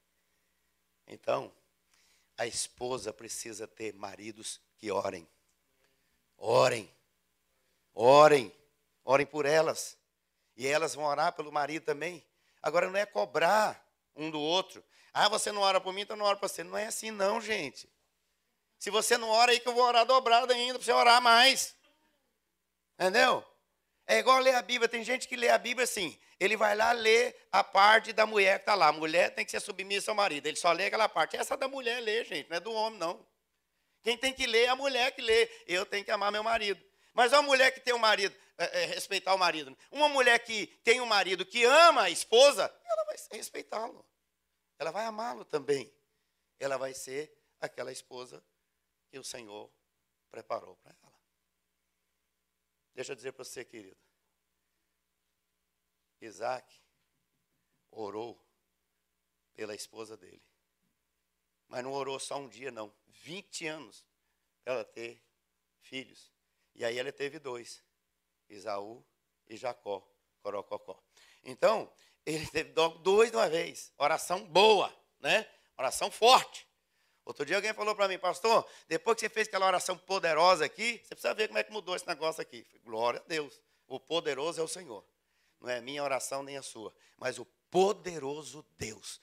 Então, 1.06 1.52
a 2.36 2.46
esposa 2.46 3.12
precisa 3.12 3.66
ter 3.66 3.94
maridos 3.94 4.60
que 4.76 4.90
orem. 4.90 5.26
Orem. 6.36 6.90
Orem. 7.94 8.52
Orem 9.04 9.26
por 9.26 9.46
elas. 9.46 9.96
E 10.56 10.66
elas 10.66 10.94
vão 10.94 11.04
orar 11.04 11.32
pelo 11.32 11.52
marido 11.52 11.84
também. 11.84 12.24
Agora 12.60 12.90
não 12.90 12.98
é 12.98 13.06
cobrar 13.06 13.82
um 14.14 14.30
do 14.30 14.40
outro. 14.40 14.84
Ah, 15.14 15.28
você 15.28 15.52
não 15.52 15.62
ora 15.62 15.80
por 15.80 15.92
mim, 15.92 16.02
então 16.02 16.16
não 16.16 16.26
ora 16.26 16.36
para 16.36 16.48
você. 16.48 16.62
Não 16.62 16.76
é 16.76 16.86
assim, 16.86 17.10
não, 17.10 17.40
gente. 17.40 17.88
Se 18.78 18.90
você 18.90 19.16
não 19.16 19.28
ora 19.28 19.52
aí, 19.52 19.60
que 19.60 19.68
eu 19.68 19.74
vou 19.74 19.84
orar 19.84 20.04
dobrado 20.04 20.52
ainda, 20.52 20.78
para 20.78 20.84
você 20.84 20.92
orar 20.92 21.20
mais. 21.20 21.74
Entendeu? 22.98 23.44
É 24.06 24.18
igual 24.18 24.38
ler 24.38 24.54
a 24.54 24.62
Bíblia. 24.62 24.88
Tem 24.88 25.02
gente 25.02 25.26
que 25.26 25.36
lê 25.36 25.48
a 25.48 25.58
Bíblia 25.58 25.84
assim. 25.84 26.18
Ele 26.38 26.56
vai 26.56 26.76
lá 26.76 26.92
ler 26.92 27.34
a 27.50 27.64
parte 27.64 28.12
da 28.12 28.26
mulher 28.26 28.58
que 28.58 28.62
está 28.62 28.74
lá. 28.74 28.88
A 28.88 28.92
mulher 28.92 29.34
tem 29.34 29.44
que 29.44 29.50
ser 29.50 29.60
submissa 29.60 30.10
ao 30.10 30.14
marido. 30.14 30.46
Ele 30.46 30.56
só 30.56 30.70
lê 30.72 30.86
aquela 30.86 31.08
parte. 31.08 31.36
Essa 31.36 31.56
da 31.56 31.66
mulher 31.66 32.00
lê, 32.00 32.24
gente, 32.24 32.48
não 32.48 32.56
é 32.56 32.60
do 32.60 32.72
homem, 32.72 32.98
não. 32.98 33.26
Quem 34.02 34.16
tem 34.16 34.32
que 34.32 34.46
ler 34.46 34.64
é 34.64 34.68
a 34.68 34.76
mulher 34.76 35.10
que 35.12 35.22
lê. 35.22 35.50
Eu 35.66 35.84
tenho 35.84 36.04
que 36.04 36.10
amar 36.10 36.30
meu 36.30 36.42
marido. 36.42 36.80
Mas 37.12 37.32
uma 37.32 37.42
mulher 37.42 37.72
que 37.72 37.80
tem 37.80 37.94
um 37.94 37.98
marido, 37.98 38.36
é, 38.58 38.82
é, 38.82 38.86
respeitar 38.86 39.34
o 39.34 39.38
marido. 39.38 39.76
Uma 39.90 40.08
mulher 40.08 40.38
que 40.38 40.66
tem 40.84 41.00
um 41.00 41.06
marido 41.06 41.44
que 41.44 41.64
ama 41.64 42.02
a 42.02 42.10
esposa, 42.10 42.72
ela 42.84 43.04
vai 43.04 43.16
respeitá-lo. 43.32 44.06
Ela 44.78 44.90
vai 44.90 45.06
amá-lo 45.06 45.44
também. 45.44 45.90
Ela 46.60 46.76
vai 46.76 46.92
ser 46.92 47.34
aquela 47.58 47.90
esposa 47.90 48.44
que 49.08 49.18
o 49.18 49.24
Senhor 49.24 49.70
preparou 50.30 50.76
para 50.76 50.94
ela. 51.02 51.20
Deixa 52.94 53.12
eu 53.12 53.16
dizer 53.16 53.32
para 53.32 53.44
você, 53.44 53.64
querido. 53.64 53.96
Isaac 56.20 56.82
orou 57.90 58.42
pela 59.54 59.74
esposa 59.74 60.16
dele. 60.16 60.42
Mas 61.68 61.82
não 61.82 61.92
orou 61.92 62.18
só 62.18 62.36
um 62.36 62.48
dia, 62.48 62.70
não. 62.70 62.92
20 63.06 63.66
anos 63.66 64.04
para 64.62 64.74
ela 64.74 64.84
ter 64.84 65.22
filhos. 65.80 66.32
E 66.74 66.84
aí 66.84 66.98
ela 66.98 67.12
teve 67.12 67.38
dois: 67.38 67.82
Isaú 68.48 69.04
e 69.46 69.56
Jacó, 69.56 70.06
Corococó. 70.40 71.02
Então, 71.42 71.92
ele 72.24 72.46
teve 72.48 72.72
dois 72.72 73.30
de 73.30 73.36
uma 73.36 73.48
vez. 73.48 73.92
Oração 73.96 74.44
boa, 74.46 74.94
né? 75.20 75.48
Oração 75.76 76.10
forte. 76.10 76.66
Outro 77.26 77.44
dia 77.44 77.56
alguém 77.56 77.74
falou 77.74 77.92
para 77.92 78.06
mim, 78.06 78.18
pastor, 78.18 78.64
depois 78.86 79.16
que 79.16 79.22
você 79.22 79.28
fez 79.28 79.48
aquela 79.48 79.66
oração 79.66 79.98
poderosa 79.98 80.64
aqui, 80.64 81.02
você 81.02 81.08
precisa 81.08 81.34
ver 81.34 81.48
como 81.48 81.58
é 81.58 81.64
que 81.64 81.72
mudou 81.72 81.96
esse 81.96 82.06
negócio 82.06 82.40
aqui. 82.40 82.64
Glória 82.84 83.20
a 83.20 83.28
Deus. 83.28 83.60
O 83.88 83.98
poderoso 83.98 84.60
é 84.60 84.64
o 84.64 84.68
Senhor. 84.68 85.04
Não 85.60 85.68
é 85.68 85.80
minha 85.80 86.04
oração 86.04 86.44
nem 86.44 86.56
a 86.56 86.62
sua, 86.62 86.94
mas 87.16 87.40
o 87.40 87.44
poderoso 87.68 88.64
Deus 88.78 89.20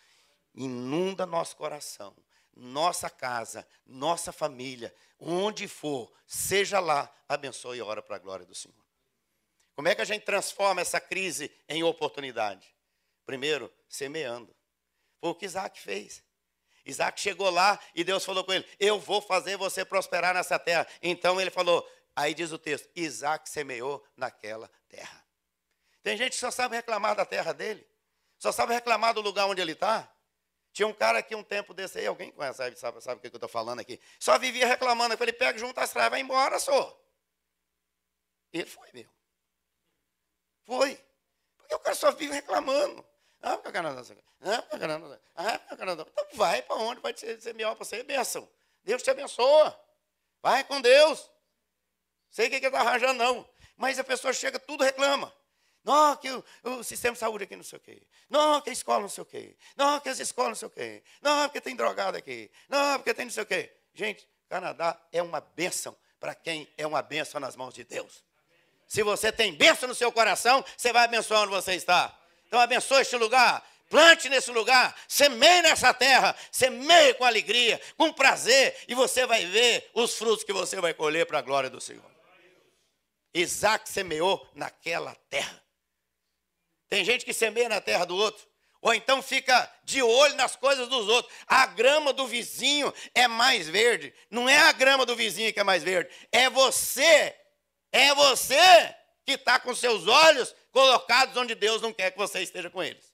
inunda 0.53 1.25
nosso 1.25 1.55
coração, 1.55 2.13
nossa 2.53 3.10
casa, 3.10 3.65
nossa 3.86 4.33
família, 4.33 4.93
onde 5.17 5.65
for, 5.69 6.12
seja 6.27 6.81
lá, 6.81 7.10
abençoe 7.29 7.77
e 7.77 7.81
ora 7.81 8.01
para 8.01 8.17
a 8.17 8.19
glória 8.19 8.45
do 8.45 8.53
Senhor. 8.53 8.83
Como 9.75 9.88
é 9.88 9.95
que 9.95 10.01
a 10.01 10.05
gente 10.05 10.25
transforma 10.25 10.81
essa 10.81 11.00
crise 11.00 11.50
em 11.69 11.83
oportunidade? 11.83 12.75
Primeiro, 13.25 13.72
semeando. 13.88 14.53
Foi 15.22 15.29
o 15.29 15.36
que 15.36 15.45
Isaac 15.45 15.79
fez. 15.79 16.22
Isaac 16.86 17.20
chegou 17.20 17.50
lá 17.50 17.80
e 17.96 18.04
Deus 18.04 18.25
falou 18.25 18.44
com 18.44 18.54
ele: 18.54 18.66
Eu 18.80 19.00
vou 19.00 19.22
fazer 19.22 19.58
você 19.58 19.86
prosperar 19.86 20.34
nessa 20.34 20.60
terra. 20.60 20.88
Então 21.02 21.40
ele 21.40 21.50
falou, 21.50 21.90
aí 22.16 22.34
diz 22.34 22.52
o 22.52 22.58
texto: 22.58 22.90
Isaac 22.96 23.50
semeou 23.50 24.06
naquela 24.16 24.70
terra. 24.88 25.25
Tem 26.02 26.18
gente 26.18 26.32
que 26.32 26.38
só 26.38 26.52
sabe 26.52 26.75
reclamar 26.75 27.16
da 27.16 27.25
terra 27.25 27.54
dele, 27.54 27.88
só 28.38 28.52
sabe 28.52 28.74
reclamar 28.74 29.13
do 29.13 29.22
lugar 29.22 29.46
onde 29.46 29.62
ele 29.62 29.72
está. 29.72 30.10
Tinha 30.74 30.88
um 30.88 30.94
cara 30.94 31.20
aqui 31.20 31.36
um 31.36 31.44
tempo 31.44 31.74
desse 31.74 32.00
aí, 32.00 32.08
alguém 32.08 32.32
conhece, 32.32 32.58
sabe, 32.58 32.80
sabe, 32.80 33.02
sabe 33.02 33.18
o 33.20 33.22
que 33.22 33.28
eu 33.28 33.38
estou 33.38 33.48
falando 33.48 33.80
aqui? 33.80 34.02
Só 34.20 34.38
vivia 34.40 34.68
reclamando. 34.68 35.13
Eu 35.13 35.18
falei: 35.18 35.34
pega 35.34 35.58
junto 35.58 35.80
as 35.80 35.92
trás, 35.92 36.10
vai 36.10 36.20
embora, 36.20 36.60
só. 36.60 37.00
Ele 38.52 38.66
foi 38.66 38.90
mesmo. 38.92 39.13
Foi. 40.63 41.00
Porque 41.58 41.75
o 41.75 41.80
cara 41.80 41.96
pessoa 41.96 42.12
vive 42.12 42.34
reclamando. 42.34 43.06
Ah, 43.44 43.56
o 43.56 43.58
Canadá. 43.60 44.02
Ah, 44.42 44.64
o 44.72 44.80
Canadá. 44.80 45.20
Ah, 45.36 45.62
o 45.72 45.78
Canadá. 45.78 46.06
Então 46.10 46.26
vai 46.36 46.62
para 46.62 46.78
onde? 46.78 47.02
Vai 47.02 47.14
ser 47.16 47.54
melhor 47.54 47.76
para 47.76 47.84
você, 47.84 47.98
é 47.98 48.04
bênção. 48.04 48.50
Deus 48.86 49.04
te 49.04 49.12
abençoa. 49.12 49.78
Vai 50.42 50.64
com 50.64 50.80
Deus. 50.80 51.30
Sei 52.30 52.48
o 52.48 52.50
que 52.50 52.56
está 52.56 52.80
arranjando, 52.80 53.16
não. 53.16 53.48
Mas 53.76 54.00
a 54.00 54.04
pessoa 54.04 54.32
chega, 54.32 54.58
tudo 54.58 54.86
reclama. 54.86 55.34
Não, 55.84 56.16
que 56.16 56.32
o, 56.32 56.44
o, 56.64 56.84
sistema 56.84 57.14
de 57.14 57.20
saúde 57.20 57.44
aqui 57.44 57.58
não 57.58 57.64
sei 57.64 57.78
o 57.78 57.82
quê. 57.82 58.02
Não, 58.30 58.62
que 58.62 58.70
a 58.70 58.74
escola 58.74 59.02
não 59.02 59.10
sei 59.10 59.22
o 59.22 59.26
quê. 59.26 59.58
Não, 59.76 60.00
que 60.00 60.08
as 60.08 60.20
escolas 60.20 60.50
não 60.50 60.56
sei 60.56 60.68
o 60.70 60.72
quê. 60.72 61.04
Não, 61.22 61.44
porque 61.50 61.60
tem 61.60 61.76
drogado 61.76 62.18
aqui. 62.18 62.50
Não, 62.70 62.98
porque 62.98 63.14
tem 63.14 63.26
não 63.26 63.32
sei 63.32 63.44
o 63.44 63.46
quê. 63.46 63.76
Gente, 63.94 64.26
Canadá 64.48 64.98
é 65.12 65.22
uma 65.22 65.42
bênção 65.42 65.98
para 66.18 66.34
quem 66.34 66.72
é 66.78 66.88
uma 66.88 67.02
bênção 67.02 67.42
nas 67.42 67.58
mãos 67.58 67.74
de 67.74 67.84
Deus. 67.84 68.24
Se 68.88 69.04
você 69.04 69.32
tem 69.32 69.54
bênção 69.54 69.90
no 69.90 69.96
seu 69.96 70.12
coração, 70.12 70.64
você 70.78 70.94
vai 70.94 71.04
abençoar 71.04 71.42
onde 71.42 71.52
você 71.52 71.74
está. 71.74 72.18
Então 72.53 72.62
abençoe 72.62 73.01
este 73.01 73.15
lugar. 73.15 73.67
Plante 73.89 74.29
nesse 74.29 74.51
lugar, 74.51 74.95
semeie 75.07 75.63
nessa 75.63 75.91
terra, 75.91 76.36
semeie 76.51 77.15
com 77.15 77.25
alegria, 77.25 77.81
com 77.98 78.13
prazer, 78.13 78.77
e 78.88 78.93
você 78.93 79.25
vai 79.25 79.43
ver 79.48 79.89
os 79.95 80.13
frutos 80.15 80.43
que 80.43 80.53
você 80.53 80.79
vai 80.79 80.93
colher 80.93 81.25
para 81.25 81.39
a 81.39 81.41
glória 81.41 81.67
do 81.67 81.81
Senhor. 81.81 82.05
Isaac 83.33 83.89
semeou 83.89 84.48
naquela 84.53 85.15
terra. 85.31 85.63
Tem 86.88 87.03
gente 87.03 87.25
que 87.25 87.33
semeia 87.33 87.69
na 87.69 87.81
terra 87.81 88.05
do 88.05 88.15
outro, 88.15 88.48
ou 88.83 88.93
então 88.93 89.19
fica 89.19 89.67
de 89.83 90.03
olho 90.03 90.36
nas 90.36 90.55
coisas 90.55 90.88
dos 90.88 91.07
outros. 91.07 91.33
A 91.48 91.65
grama 91.65 92.13
do 92.13 92.27
vizinho 92.27 92.93
é 93.15 93.27
mais 93.27 93.67
verde. 93.67 94.13
Não 94.29 94.48
é 94.48 94.60
a 94.60 94.72
grama 94.74 95.07
do 95.07 95.15
vizinho 95.15 95.51
que 95.51 95.60
é 95.60 95.63
mais 95.63 95.81
verde, 95.81 96.13
é 96.31 96.51
você. 96.51 97.36
É 97.91 98.13
você 98.13 98.95
que 99.25 99.34
está 99.34 99.60
com 99.60 99.74
seus 99.74 100.08
olhos 100.08 100.53
colocados 100.72 101.36
onde 101.38 101.56
Deus 101.56 101.82
não 101.82 101.94
quer 101.94 102.12
que 102.12 102.18
você 102.18 102.42
esteja 102.42 102.70
com 102.70 102.84
eles. 102.84 103.13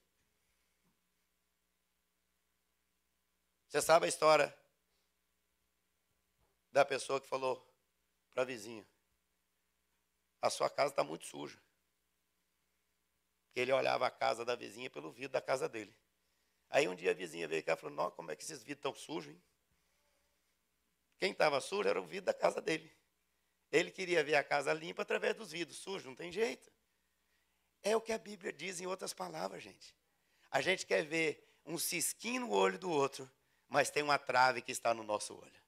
Você 3.67 3.81
sabe 3.81 4.05
a 4.05 4.09
história 4.09 4.55
da 6.71 6.83
pessoa 6.83 7.21
que 7.21 7.27
falou 7.27 7.63
para 8.31 8.43
a 8.43 8.45
vizinha: 8.45 8.85
a 10.41 10.49
sua 10.49 10.69
casa 10.69 10.91
está 10.91 11.03
muito 11.03 11.25
suja 11.25 11.59
ele 13.61 13.71
olhava 13.71 14.07
a 14.07 14.11
casa 14.11 14.45
da 14.45 14.55
vizinha 14.55 14.89
pelo 14.89 15.11
vidro 15.11 15.29
da 15.33 15.41
casa 15.41 15.67
dele. 15.67 15.95
Aí 16.69 16.87
um 16.87 16.95
dia 16.95 17.11
a 17.11 17.13
vizinha 17.13 17.47
veio 17.47 17.63
cá 17.63 17.73
e 17.73 17.77
falou: 17.77 17.95
Nossa, 17.95 18.15
como 18.15 18.31
é 18.31 18.35
que 18.35 18.43
esses 18.43 18.59
vidros 18.59 18.77
estão 18.77 18.93
sujos, 18.93 19.33
hein? 19.33 19.41
Quem 21.17 21.31
estava 21.31 21.59
sujo 21.59 21.87
era 21.87 22.01
o 22.01 22.05
vidro 22.05 22.25
da 22.25 22.33
casa 22.33 22.61
dele. 22.61 22.91
Ele 23.71 23.91
queria 23.91 24.23
ver 24.23 24.35
a 24.35 24.43
casa 24.43 24.73
limpa 24.73 25.01
através 25.01 25.35
dos 25.35 25.51
vidros 25.51 25.77
sujos, 25.77 26.05
não 26.05 26.15
tem 26.15 26.31
jeito. 26.31 26.71
É 27.83 27.95
o 27.95 28.01
que 28.01 28.11
a 28.11 28.17
Bíblia 28.17 28.51
diz 28.51 28.79
em 28.79 28.87
outras 28.87 29.13
palavras, 29.13 29.63
gente. 29.63 29.95
A 30.51 30.61
gente 30.61 30.85
quer 30.85 31.05
ver 31.05 31.47
um 31.65 31.77
cisquinho 31.77 32.41
no 32.41 32.51
olho 32.51 32.79
do 32.79 32.89
outro, 32.89 33.29
mas 33.67 33.89
tem 33.89 34.01
uma 34.01 34.17
trave 34.17 34.61
que 34.61 34.71
está 34.71 34.93
no 34.93 35.03
nosso 35.03 35.35
olho. 35.35 35.61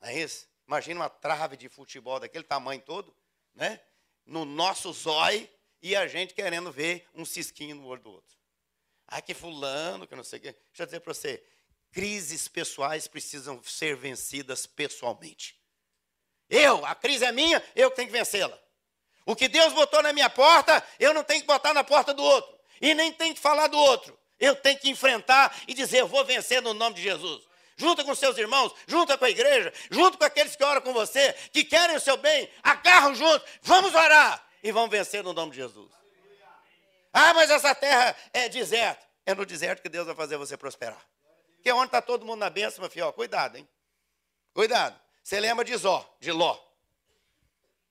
Não 0.00 0.08
é 0.08 0.18
isso? 0.18 0.48
Imagina 0.66 1.00
uma 1.00 1.08
trave 1.08 1.56
de 1.56 1.68
futebol 1.68 2.20
daquele 2.20 2.44
tamanho 2.44 2.82
todo, 2.82 3.14
né? 3.54 3.80
No 4.26 4.44
nosso 4.44 4.92
zóio, 4.92 5.48
e 5.80 5.94
a 5.94 6.06
gente 6.06 6.34
querendo 6.34 6.72
ver 6.72 7.08
um 7.14 7.24
cisquinho 7.24 7.76
no 7.76 7.86
olho 7.86 8.02
do 8.02 8.10
outro. 8.10 8.36
Ah, 9.06 9.22
que 9.22 9.32
fulano, 9.32 10.06
que 10.06 10.14
não 10.14 10.24
sei 10.24 10.38
o 10.38 10.42
quê. 10.42 10.52
Deixa 10.52 10.82
eu 10.82 10.86
dizer 10.86 11.00
para 11.00 11.14
você, 11.14 11.42
crises 11.90 12.48
pessoais 12.48 13.08
precisam 13.08 13.62
ser 13.62 13.96
vencidas 13.96 14.66
pessoalmente. 14.66 15.57
Eu, 16.48 16.84
a 16.86 16.94
crise 16.94 17.24
é 17.24 17.32
minha, 17.32 17.62
eu 17.76 17.90
tenho 17.90 18.08
que 18.08 18.12
vencê-la. 18.12 18.58
O 19.26 19.36
que 19.36 19.48
Deus 19.48 19.72
botou 19.74 20.02
na 20.02 20.12
minha 20.12 20.30
porta, 20.30 20.82
eu 20.98 21.12
não 21.12 21.22
tenho 21.22 21.40
que 21.40 21.46
botar 21.46 21.74
na 21.74 21.84
porta 21.84 22.14
do 22.14 22.22
outro. 22.22 22.58
E 22.80 22.94
nem 22.94 23.12
tenho 23.12 23.34
que 23.34 23.40
falar 23.40 23.66
do 23.66 23.76
outro. 23.76 24.18
Eu 24.40 24.56
tenho 24.56 24.78
que 24.78 24.88
enfrentar 24.88 25.54
e 25.66 25.74
dizer, 25.74 26.00
eu 26.00 26.08
vou 26.08 26.24
vencer 26.24 26.62
no 26.62 26.72
nome 26.72 26.96
de 26.96 27.02
Jesus. 27.02 27.42
Junta 27.76 28.02
com 28.04 28.14
seus 28.14 28.38
irmãos, 28.38 28.74
junta 28.86 29.18
com 29.18 29.24
a 29.24 29.30
igreja, 29.30 29.72
junto 29.90 30.16
com 30.16 30.24
aqueles 30.24 30.56
que 30.56 30.64
oram 30.64 30.80
com 30.80 30.92
você, 30.92 31.32
que 31.52 31.62
querem 31.62 31.96
o 31.96 32.00
seu 32.00 32.16
bem, 32.16 32.50
agarram 32.62 33.14
junto, 33.14 33.44
vamos 33.62 33.94
orar 33.94 34.44
e 34.62 34.72
vão 34.72 34.88
vencer 34.88 35.22
no 35.22 35.32
nome 35.32 35.52
de 35.52 35.58
Jesus. 35.58 35.92
Ah, 37.12 37.34
mas 37.34 37.50
essa 37.50 37.74
terra 37.74 38.16
é 38.32 38.48
deserto. 38.48 39.06
É 39.26 39.34
no 39.34 39.44
deserto 39.44 39.82
que 39.82 39.88
Deus 39.88 40.06
vai 40.06 40.14
fazer 40.14 40.36
você 40.36 40.56
prosperar. 40.56 41.00
Que 41.62 41.68
é 41.68 41.74
onde 41.74 41.86
está 41.86 42.00
todo 42.00 42.24
mundo 42.24 42.40
na 42.40 42.48
bênção, 42.48 42.80
meu 42.80 42.90
filho. 42.90 43.12
Cuidado, 43.12 43.56
hein? 43.56 43.68
Cuidado. 44.54 44.98
Você 45.28 45.40
lembra 45.40 45.62
de 45.62 45.76
Zó, 45.76 46.16
de 46.18 46.32
Ló. 46.32 46.58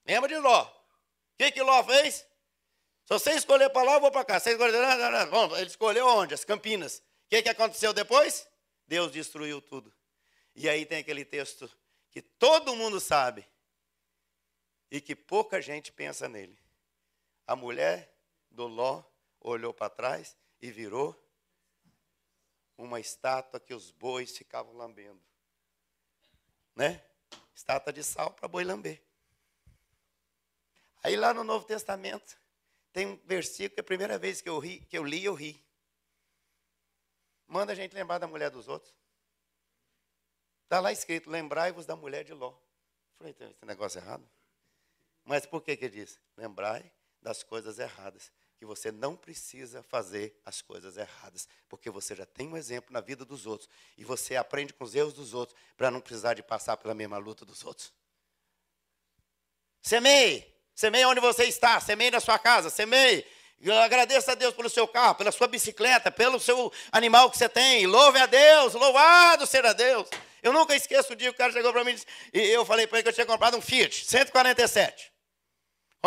Lembra 0.04 0.28
de 0.28 0.40
Ló. 0.40 0.64
O 0.64 1.38
que, 1.38 1.52
que 1.52 1.62
Ló 1.62 1.84
fez? 1.84 2.16
Se 2.16 3.10
você 3.10 3.34
escolher 3.34 3.70
para 3.70 3.84
lá, 3.84 3.94
eu 3.94 4.02
vou 4.02 4.10
para 4.10 4.26
cá. 4.26 4.40
Você 4.40 4.54
escolher. 4.54 5.30
Bom, 5.30 5.56
ele 5.56 5.68
escolheu 5.68 6.08
onde? 6.08 6.34
As 6.34 6.44
Campinas. 6.44 6.98
O 6.98 7.30
que, 7.30 7.44
que 7.44 7.50
aconteceu 7.50 7.94
depois? 7.94 8.50
Deus 8.88 9.12
destruiu 9.12 9.62
tudo. 9.62 9.94
E 10.56 10.68
aí 10.68 10.84
tem 10.84 10.98
aquele 10.98 11.24
texto 11.24 11.70
que 12.10 12.24
todo 12.24 12.76
mundo 12.76 13.00
sabe 13.00 13.48
e 14.90 15.00
que 15.00 15.16
pouca 15.16 15.62
gente 15.62 15.92
pensa 15.92 16.28
nele. 16.28 16.58
A 17.46 17.56
mulher 17.56 18.12
do 18.50 18.66
Ló 18.66 19.04
olhou 19.42 19.76
para 19.76 19.92
trás 19.92 20.36
e 20.60 20.72
virou 20.72 21.16
uma 22.76 23.00
estátua 23.00 23.60
que 23.60 23.76
os 23.76 23.92
bois 23.92 24.36
ficavam 24.36 24.74
lambendo. 24.74 25.22
Né? 26.76 27.04
Estátua 27.58 27.92
de 27.92 28.04
sal 28.04 28.32
para 28.34 28.48
boi 28.48 28.64
lamber. 28.64 29.02
Aí 31.02 31.16
lá 31.16 31.34
no 31.34 31.44
Novo 31.44 31.66
Testamento 31.66 32.40
tem 32.94 33.08
um 33.08 33.18
versículo 33.26 33.74
que 33.74 33.80
é 33.80 33.82
a 33.82 33.84
primeira 33.84 34.16
vez 34.20 34.42
que 34.42 34.48
eu, 34.48 34.60
ri, 34.60 34.82
que 34.82 34.96
eu 34.96 35.04
li, 35.04 35.26
eu 35.26 35.34
ri. 35.34 35.60
Manda 37.48 37.72
a 37.72 37.76
gente 37.76 37.96
lembrar 37.96 38.20
da 38.20 38.28
mulher 38.28 38.52
dos 38.52 38.68
outros. 38.68 38.94
Está 40.66 40.80
lá 40.80 40.92
escrito, 40.92 41.32
lembrai-vos 41.32 41.88
da 41.88 41.96
mulher 41.96 42.24
de 42.24 42.32
Ló. 42.32 42.56
Falei, 43.18 43.34
tem 43.34 43.50
esse 43.50 43.66
negócio 43.66 43.98
errado? 43.98 44.30
Mas 45.26 45.48
por 45.48 45.64
que 45.64 45.76
que 45.76 45.90
diz? 45.90 46.20
Lembrai 46.36 46.94
das 47.24 47.42
coisas 47.42 47.80
erradas, 47.80 48.32
que 48.58 48.66
você 48.66 48.92
não 48.92 49.16
precisa 49.16 49.84
fazer 49.84 50.40
as 50.44 50.62
coisas 50.62 50.98
erradas, 50.98 51.48
porque 51.70 51.90
você 51.90 52.16
já 52.16 52.26
tem 52.26 52.48
um 52.48 52.58
exemplo 52.58 52.92
na 52.92 53.00
vida 53.00 53.24
dos 53.24 53.46
outros 53.46 53.70
e 53.98 54.04
você 54.04 54.36
aprende 54.36 54.74
com 54.74 54.84
os 54.84 54.96
erros 54.96 55.14
dos 55.14 55.34
outros 55.34 55.58
para 55.76 55.92
não 55.92 56.02
precisar 56.02 56.34
de 56.34 56.42
passar 56.42 56.76
pela 56.78 56.94
mesma 56.94 57.18
luta 57.18 57.46
dos 57.46 57.64
outros. 57.64 57.94
Semeie, 59.82 60.46
semeie 60.74 61.06
onde 61.06 61.22
você 61.22 61.46
está, 61.46 61.80
semeie 61.80 62.12
na 62.12 62.20
sua 62.20 62.40
casa, 62.40 62.70
semeie. 62.70 63.26
Eu 63.60 63.76
agradeço 63.76 64.30
a 64.30 64.36
Deus 64.36 64.54
pelo 64.54 64.70
seu 64.70 64.88
carro, 64.88 65.16
pela 65.16 65.32
sua 65.32 65.48
bicicleta, 65.48 66.12
pelo 66.12 66.40
seu 66.40 66.72
animal 66.92 67.30
que 67.32 67.38
você 67.38 67.50
tem. 67.50 67.88
Louve 67.88 68.20
a 68.20 68.26
Deus, 68.26 68.74
louvado 68.74 69.48
seja 69.48 69.74
Deus. 69.74 70.08
Eu 70.44 70.54
nunca 70.54 70.76
esqueço 70.76 71.14
o 71.14 71.16
dia 71.16 71.30
que 71.30 71.36
o 71.36 71.38
cara 71.38 71.52
chegou 71.52 71.72
para 71.72 71.84
mim 71.84 71.96
e 72.34 72.40
eu 72.40 72.66
falei 72.66 72.86
para 72.86 72.98
ele 72.98 73.04
que 73.04 73.10
eu 73.10 73.14
tinha 73.14 73.26
comprado 73.26 73.58
um 73.58 73.62
Fiat 73.62 74.06
147. 74.06 75.17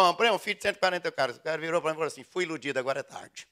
Comprei 0.08 0.30
um 0.30 0.38
Fiat 0.38 0.58
de 0.58 0.62
140 0.62 1.12
caras. 1.12 1.36
O 1.36 1.40
cara 1.40 1.58
virou 1.58 1.80
para 1.80 1.90
mim 1.90 1.94
e 1.94 1.98
falou 1.98 2.06
assim: 2.08 2.24
fui 2.24 2.44
iludido, 2.44 2.78
agora 2.78 3.00
é 3.00 3.02
tarde. 3.02 3.46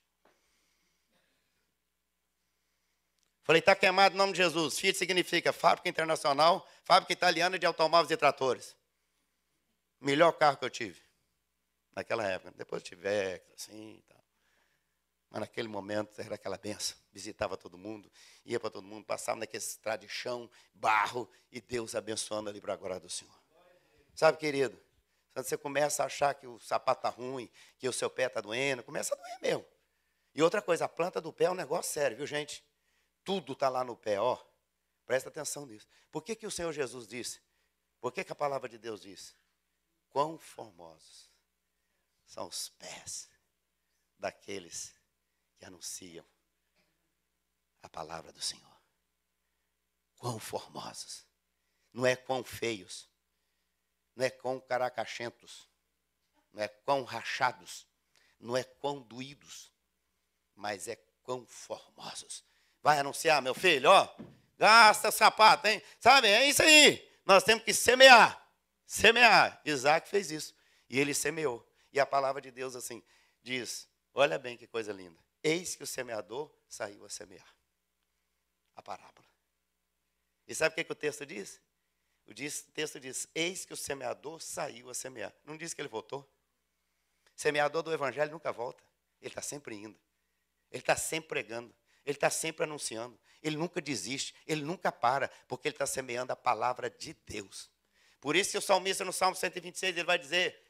Falei, 3.42 3.60
está 3.60 3.74
queimado 3.74 4.14
em 4.14 4.18
nome 4.18 4.32
de 4.32 4.38
Jesus. 4.38 4.78
Fiat 4.78 4.96
significa 4.96 5.52
fábrica 5.52 5.88
internacional, 5.88 6.66
fábrica 6.84 7.12
italiana 7.12 7.58
de 7.58 7.66
automóveis 7.66 8.10
e 8.10 8.16
tratores. 8.16 8.76
Melhor 10.00 10.32
carro 10.32 10.56
que 10.56 10.64
eu 10.64 10.70
tive. 10.70 11.00
Naquela 11.94 12.26
época. 12.26 12.52
Depois 12.56 12.82
eu 12.82 12.86
tive 12.88 13.02
Vectra, 13.02 13.54
assim 13.54 14.02
tal. 14.08 14.24
Mas 15.30 15.40
naquele 15.40 15.68
momento 15.68 16.20
era 16.20 16.34
aquela 16.34 16.56
benção. 16.56 16.96
Visitava 17.12 17.56
todo 17.56 17.76
mundo, 17.76 18.10
ia 18.44 18.58
para 18.58 18.70
todo 18.70 18.86
mundo, 18.86 19.04
passava 19.04 19.40
naquele 19.40 19.62
estrada 19.62 20.06
de 20.06 20.08
chão, 20.08 20.50
barro, 20.72 21.28
e 21.50 21.60
Deus 21.60 21.94
abençoando 21.94 22.48
ali 22.48 22.60
para 22.60 22.72
a 22.74 22.76
glória 22.76 23.00
do 23.00 23.10
Senhor. 23.10 23.36
Sabe, 24.14 24.38
querido, 24.38 24.78
quando 25.38 25.46
você 25.46 25.56
começa 25.56 26.02
a 26.02 26.06
achar 26.06 26.34
que 26.34 26.48
o 26.48 26.58
sapato 26.58 26.98
está 26.98 27.10
ruim, 27.10 27.48
que 27.78 27.88
o 27.88 27.92
seu 27.92 28.10
pé 28.10 28.26
está 28.26 28.40
doendo, 28.40 28.82
começa 28.82 29.14
a 29.14 29.16
doer 29.16 29.38
mesmo. 29.40 29.64
E 30.34 30.42
outra 30.42 30.60
coisa, 30.60 30.86
a 30.86 30.88
planta 30.88 31.20
do 31.20 31.32
pé 31.32 31.44
é 31.44 31.50
um 31.50 31.54
negócio 31.54 31.92
sério, 31.92 32.16
viu, 32.16 32.26
gente? 32.26 32.64
Tudo 33.22 33.52
está 33.52 33.68
lá 33.68 33.84
no 33.84 33.96
pé, 33.96 34.18
ó. 34.18 34.36
Presta 35.06 35.28
atenção 35.28 35.64
nisso. 35.64 35.86
Por 36.10 36.24
que, 36.24 36.34
que 36.34 36.44
o 36.44 36.50
Senhor 36.50 36.72
Jesus 36.72 37.06
disse? 37.06 37.40
Por 38.00 38.10
que, 38.10 38.24
que 38.24 38.32
a 38.32 38.34
palavra 38.34 38.68
de 38.68 38.78
Deus 38.78 39.00
diz? 39.00 39.32
Quão 40.08 40.36
formosos 40.38 41.30
são 42.26 42.48
os 42.48 42.70
pés 42.70 43.28
daqueles 44.18 44.92
que 45.56 45.64
anunciam 45.64 46.26
a 47.80 47.88
palavra 47.88 48.32
do 48.32 48.40
Senhor. 48.40 48.76
Quão 50.16 50.40
formosos. 50.40 51.24
Não 51.92 52.04
é 52.04 52.16
quão 52.16 52.42
feios 52.42 53.08
não 54.18 54.24
é 54.24 54.30
quão 54.30 54.58
caracachentos, 54.58 55.70
não 56.52 56.60
é 56.60 56.66
quão 56.66 57.04
rachados, 57.04 57.86
não 58.40 58.56
é 58.56 58.64
quão 58.64 59.00
doídos, 59.00 59.72
mas 60.56 60.88
é 60.88 60.96
quão 61.22 61.46
formosos. 61.46 62.44
Vai 62.82 62.98
anunciar, 62.98 63.40
meu 63.40 63.54
filho, 63.54 63.88
ó, 63.88 64.16
gasta 64.58 65.12
sapato, 65.12 65.68
hein? 65.68 65.80
Sabe, 66.00 66.26
é 66.26 66.48
isso 66.48 66.64
aí. 66.64 67.08
Nós 67.24 67.44
temos 67.44 67.62
que 67.62 67.72
semear. 67.72 68.44
Semear. 68.84 69.62
Isaac 69.64 70.08
fez 70.08 70.32
isso. 70.32 70.52
E 70.90 70.98
ele 70.98 71.14
semeou. 71.14 71.64
E 71.92 72.00
a 72.00 72.06
palavra 72.06 72.42
de 72.42 72.50
Deus, 72.50 72.74
assim, 72.74 73.00
diz 73.40 73.88
Olha 74.12 74.36
bem 74.36 74.56
que 74.56 74.66
coisa 74.66 74.92
linda. 74.92 75.22
Eis 75.44 75.76
que 75.76 75.84
o 75.84 75.86
semeador 75.86 76.52
saiu 76.68 77.04
a 77.04 77.08
semear. 77.08 77.54
A 78.74 78.82
parábola. 78.82 79.28
E 80.48 80.54
sabe 80.56 80.72
o 80.72 80.74
que, 80.74 80.82
que 80.82 80.92
o 80.92 80.96
texto 80.96 81.24
diz? 81.24 81.60
O, 82.28 82.34
texto 82.34 83.00
diz: 83.00 83.26
Eis 83.34 83.64
que 83.64 83.72
o 83.72 83.76
semeador 83.76 84.40
saiu 84.40 84.90
a 84.90 84.94
semear. 84.94 85.32
Não 85.44 85.56
diz 85.56 85.72
que 85.72 85.80
ele 85.80 85.88
voltou? 85.88 86.28
Semeador 87.34 87.82
do 87.82 87.92
evangelho 87.92 88.30
nunca 88.30 88.52
volta. 88.52 88.84
Ele 89.20 89.30
está 89.30 89.40
sempre 89.40 89.74
indo. 89.74 89.98
Ele 90.70 90.82
está 90.82 90.94
sempre 90.94 91.28
pregando. 91.28 91.74
Ele 92.04 92.16
está 92.16 92.28
sempre 92.28 92.64
anunciando. 92.64 93.18
Ele 93.42 93.56
nunca 93.56 93.80
desiste. 93.80 94.34
Ele 94.46 94.62
nunca 94.62 94.92
para, 94.92 95.28
porque 95.48 95.68
ele 95.68 95.74
está 95.74 95.86
semeando 95.86 96.30
a 96.30 96.36
palavra 96.36 96.90
de 96.90 97.14
Deus. 97.26 97.70
Por 98.20 98.36
isso 98.36 98.50
que 98.50 98.58
o 98.58 98.62
salmista 98.62 99.04
no 99.04 99.12
Salmo 99.12 99.34
126 99.34 99.96
ele 99.96 100.04
vai 100.04 100.18
dizer: 100.18 100.62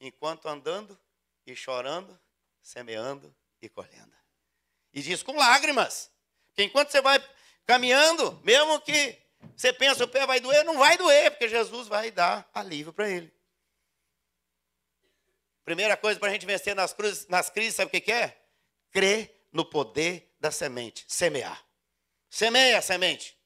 enquanto 0.00 0.48
andando 0.48 0.98
e 1.46 1.54
chorando, 1.54 2.18
semeando 2.60 3.32
e 3.62 3.68
colhendo. 3.68 4.16
E 4.92 5.00
diz 5.00 5.22
com 5.22 5.36
lágrimas. 5.36 6.10
Que 6.54 6.64
enquanto 6.64 6.90
você 6.90 7.00
vai 7.00 7.22
caminhando, 7.64 8.32
mesmo 8.42 8.80
que 8.80 9.27
você 9.56 9.72
pensa 9.72 10.04
o 10.04 10.08
pé 10.08 10.26
vai 10.26 10.40
doer, 10.40 10.64
não 10.64 10.78
vai 10.78 10.96
doer, 10.96 11.30
porque 11.30 11.48
Jesus 11.48 11.88
vai 11.88 12.10
dar 12.10 12.48
alívio 12.54 12.92
para 12.92 13.08
ele. 13.08 13.32
Primeira 15.64 15.96
coisa 15.96 16.18
para 16.18 16.30
a 16.30 16.32
gente 16.32 16.46
vencer 16.46 16.74
nas, 16.74 16.92
cruzes, 16.92 17.26
nas 17.28 17.50
crises, 17.50 17.74
sabe 17.74 17.88
o 17.88 18.00
que 18.00 18.10
é? 18.10 18.40
Crer 18.90 19.46
no 19.52 19.64
poder 19.64 20.34
da 20.40 20.50
semente, 20.50 21.04
semear. 21.08 21.62
Semeia 22.30 22.78
a 22.78 22.82
semente. 22.82 23.36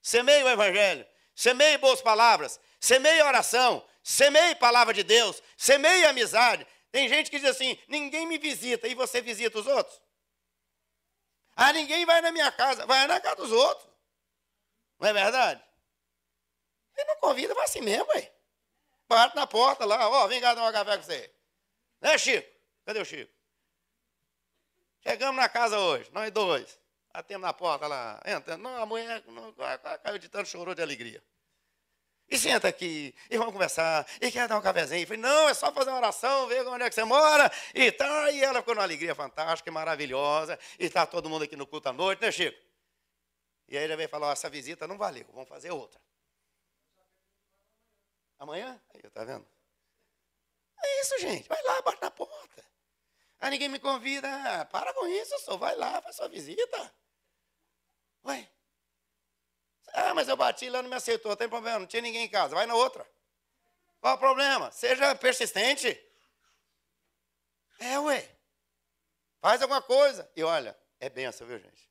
Semeia 0.00 0.44
o 0.44 0.48
evangelho. 0.48 1.06
Semeie 1.34 1.78
boas 1.78 2.00
palavras. 2.00 2.58
Semeie 2.80 3.22
oração. 3.22 3.84
Semeie 4.02 4.54
palavra 4.54 4.94
de 4.94 5.02
Deus. 5.02 5.42
Semeie 5.56 6.04
amizade. 6.06 6.66
Tem 6.90 7.08
gente 7.08 7.30
que 7.30 7.38
diz 7.38 7.48
assim: 7.48 7.78
ninguém 7.88 8.26
me 8.26 8.38
visita 8.38 8.88
e 8.88 8.94
você 8.94 9.20
visita 9.20 9.58
os 9.58 9.66
outros. 9.66 10.00
Ah, 11.54 11.72
ninguém 11.72 12.06
vai 12.06 12.20
na 12.20 12.30
minha 12.30 12.50
casa, 12.52 12.86
vai 12.86 13.06
na 13.06 13.20
casa 13.20 13.36
dos 13.36 13.52
outros. 13.52 13.87
Não 14.98 15.08
é 15.08 15.12
verdade? 15.12 15.62
Ele 16.96 17.06
não 17.06 17.16
convida, 17.16 17.54
vai 17.54 17.64
assim 17.64 17.80
mesmo, 17.80 18.06
ué. 18.14 18.32
Bate 19.08 19.36
na 19.36 19.46
porta 19.46 19.84
lá, 19.84 20.08
ó, 20.08 20.26
vem 20.26 20.40
cá 20.40 20.54
tomar 20.54 20.72
café 20.72 20.96
com 20.96 21.02
você. 21.02 21.32
Né, 22.00 22.18
Chico? 22.18 22.48
Cadê 22.84 23.00
o 23.00 23.04
Chico? 23.04 23.32
Chegamos 25.00 25.36
na 25.36 25.48
casa 25.48 25.78
hoje, 25.78 26.10
nós 26.12 26.30
dois. 26.30 26.78
Batemos 27.12 27.46
na 27.46 27.52
porta 27.52 27.86
lá, 27.86 28.20
entra. 28.24 28.56
Não, 28.56 28.82
a 28.82 28.86
mulher 28.86 29.24
não, 29.26 29.54
caiu 30.02 30.18
de 30.18 30.28
tanto, 30.28 30.48
chorou 30.48 30.74
de 30.74 30.82
alegria. 30.82 31.22
E 32.28 32.38
senta 32.38 32.68
aqui, 32.68 33.14
e 33.30 33.38
vamos 33.38 33.54
conversar, 33.54 34.06
e 34.20 34.30
quer 34.30 34.46
dar 34.46 34.58
um 34.58 34.60
cafezinho. 34.60 35.02
Eu 35.02 35.06
falei, 35.06 35.22
não, 35.22 35.48
é 35.48 35.54
só 35.54 35.72
fazer 35.72 35.88
uma 35.90 35.96
oração, 35.96 36.46
ver 36.46 36.66
onde 36.66 36.84
é 36.84 36.88
que 36.88 36.94
você 36.94 37.02
mora, 37.02 37.50
e 37.74 37.90
tal. 37.90 38.30
E 38.30 38.44
ela 38.44 38.58
ficou 38.58 38.74
numa 38.74 38.84
alegria 38.84 39.14
fantástica, 39.14 39.70
maravilhosa, 39.72 40.58
e 40.78 40.84
está 40.84 41.06
todo 41.06 41.30
mundo 41.30 41.44
aqui 41.44 41.56
no 41.56 41.66
culto 41.66 41.88
à 41.88 41.92
noite, 41.92 42.20
né, 42.20 42.30
Chico? 42.30 42.67
E 43.68 43.76
aí 43.76 43.84
ele 43.84 43.96
veio 43.96 44.08
falar, 44.08 44.32
essa 44.32 44.48
visita 44.48 44.86
não 44.86 44.96
valeu, 44.96 45.26
vamos 45.32 45.48
fazer 45.48 45.70
outra. 45.70 46.00
Amanhã? 48.38 48.80
Aí, 48.94 49.02
tá 49.10 49.24
vendo? 49.24 49.46
É 50.82 51.00
isso, 51.00 51.18
gente, 51.18 51.48
vai 51.48 51.62
lá, 51.62 51.82
bate 51.82 52.00
na 52.00 52.10
porta. 52.10 52.64
Ah, 53.40 53.50
ninguém 53.50 53.68
me 53.68 53.78
convida. 53.78 54.28
Ah, 54.28 54.64
para 54.64 54.92
com 54.94 55.06
isso, 55.06 55.38
só 55.40 55.56
vai 55.56 55.76
lá, 55.76 56.00
faz 56.00 56.16
sua 56.16 56.28
visita. 56.28 56.94
Ué, 58.24 58.48
ah, 59.94 60.14
mas 60.14 60.28
eu 60.28 60.36
bati 60.36 60.68
lá, 60.68 60.82
não 60.82 60.90
me 60.90 60.96
aceitou, 60.96 61.36
tem 61.36 61.48
problema, 61.48 61.78
não 61.78 61.86
tinha 61.86 62.02
ninguém 62.02 62.24
em 62.24 62.28
casa, 62.28 62.54
vai 62.54 62.66
na 62.66 62.74
outra. 62.74 63.08
Qual 64.00 64.14
o 64.14 64.18
problema? 64.18 64.70
Seja 64.70 65.14
persistente. 65.14 65.88
É, 67.80 67.98
ué. 67.98 68.28
Faz 69.40 69.62
alguma 69.62 69.82
coisa. 69.82 70.30
E 70.36 70.42
olha, 70.42 70.76
é 71.00 71.08
benção, 71.08 71.46
viu, 71.46 71.58
gente? 71.58 71.87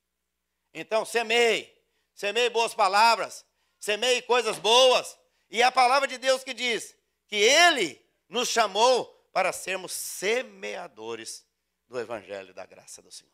Então, 0.79 1.03
semeie. 1.05 1.73
Semeie 2.13 2.49
boas 2.49 2.73
palavras. 2.73 3.45
Semeie 3.79 4.21
coisas 4.21 4.57
boas. 4.59 5.17
E 5.49 5.61
é 5.61 5.65
a 5.65 5.71
palavra 5.71 6.07
de 6.07 6.17
Deus 6.17 6.43
que 6.43 6.53
diz 6.53 6.95
que 7.27 7.35
Ele 7.35 8.01
nos 8.29 8.49
chamou 8.49 9.05
para 9.31 9.51
sermos 9.51 9.91
semeadores 9.91 11.45
do 11.87 11.99
Evangelho 11.99 12.53
da 12.53 12.65
graça 12.65 13.01
do 13.01 13.11
Senhor. 13.11 13.31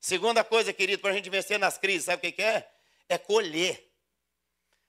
Segunda 0.00 0.42
coisa, 0.42 0.72
querido, 0.72 1.00
para 1.00 1.12
a 1.12 1.14
gente 1.14 1.30
vencer 1.30 1.58
nas 1.58 1.78
crises, 1.78 2.06
sabe 2.06 2.28
o 2.28 2.32
que 2.32 2.42
é? 2.42 2.68
é 3.08 3.18
colher. 3.18 3.90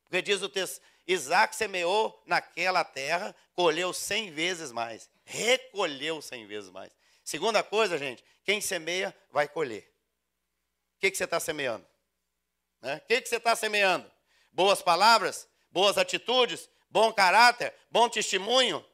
Porque 0.04 0.22
diz 0.22 0.42
o 0.42 0.50
texto: 0.50 0.82
Isaac 1.08 1.56
semeou 1.56 2.22
naquela 2.26 2.84
terra, 2.84 3.36
colheu 3.54 3.94
cem 3.94 4.32
vezes 4.32 4.72
mais, 4.72 5.10
recolheu 5.24 6.22
cem 6.22 6.46
vezes 6.48 6.70
mais. 6.70 6.92
Segunda 7.24 7.64
coisa, 7.64 7.98
gente, 7.98 8.24
quem 8.44 8.60
semeia 8.60 9.16
vai 9.32 9.48
colher. 9.48 9.93
Que, 11.04 11.12
que 11.12 11.18
você 11.18 11.26
está 11.26 11.38
semeando? 11.38 11.86
Né? 12.82 12.96
O 12.96 13.08
que, 13.08 13.20
que 13.20 13.28
você 13.28 13.36
está 13.36 13.54
semeando? 13.58 14.10
Boas 14.54 14.82
palavras, 14.82 15.46
boas 15.70 15.98
atitudes, 15.98 16.70
bom 16.90 17.12
caráter, 17.12 17.74
bom 17.92 18.08
testemunho. 18.08 18.78
O 18.78 18.86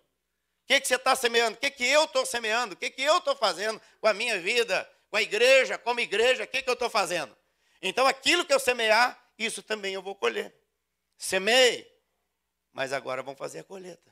que, 0.66 0.82
que 0.82 0.88
você 0.88 0.96
está 0.96 1.16
semeando? 1.16 1.56
O 1.56 1.60
que, 1.60 1.70
que 1.70 1.86
eu 1.86 2.06
estou 2.06 2.26
semeando? 2.26 2.74
O 2.74 2.76
que, 2.76 2.90
que 2.90 3.04
eu 3.04 3.20
estou 3.20 3.36
fazendo 3.36 3.80
com 4.02 4.08
a 4.08 4.14
minha 4.16 4.40
vida, 4.40 4.92
com 5.08 5.18
a 5.18 5.22
igreja, 5.22 5.78
como 5.78 6.00
igreja? 6.00 6.46
O 6.46 6.48
que, 6.48 6.64
que 6.64 6.70
eu 6.72 6.74
estou 6.74 6.90
fazendo? 6.90 7.38
Então 7.80 8.08
aquilo 8.08 8.44
que 8.44 8.56
eu 8.56 8.60
semear, 8.60 9.16
isso 9.38 9.62
também 9.62 9.94
eu 9.94 10.02
vou 10.02 10.16
colher. 10.16 10.52
Semei, 11.16 11.88
mas 12.74 12.92
agora 12.92 13.22
vamos 13.22 13.38
fazer 13.38 13.60
a 13.60 13.64
colheita. 13.64 14.12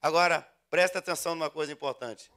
Agora, 0.00 0.48
presta 0.70 1.00
atenção 1.00 1.34
numa 1.34 1.50
coisa 1.50 1.72
importante. 1.72 2.30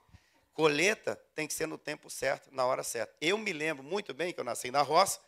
Colheita 0.53 1.15
tem 1.33 1.47
que 1.47 1.53
ser 1.53 1.65
no 1.65 1.77
tempo 1.77 2.09
certo, 2.09 2.53
na 2.53 2.65
hora 2.65 2.83
certa. 2.83 3.15
Eu 3.21 3.37
me 3.37 3.53
lembro 3.53 3.83
muito 3.83 4.13
bem 4.13 4.33
que 4.33 4.39
eu 4.39 4.43
nasci 4.43 4.69
na 4.69 4.81
roça 4.81 5.19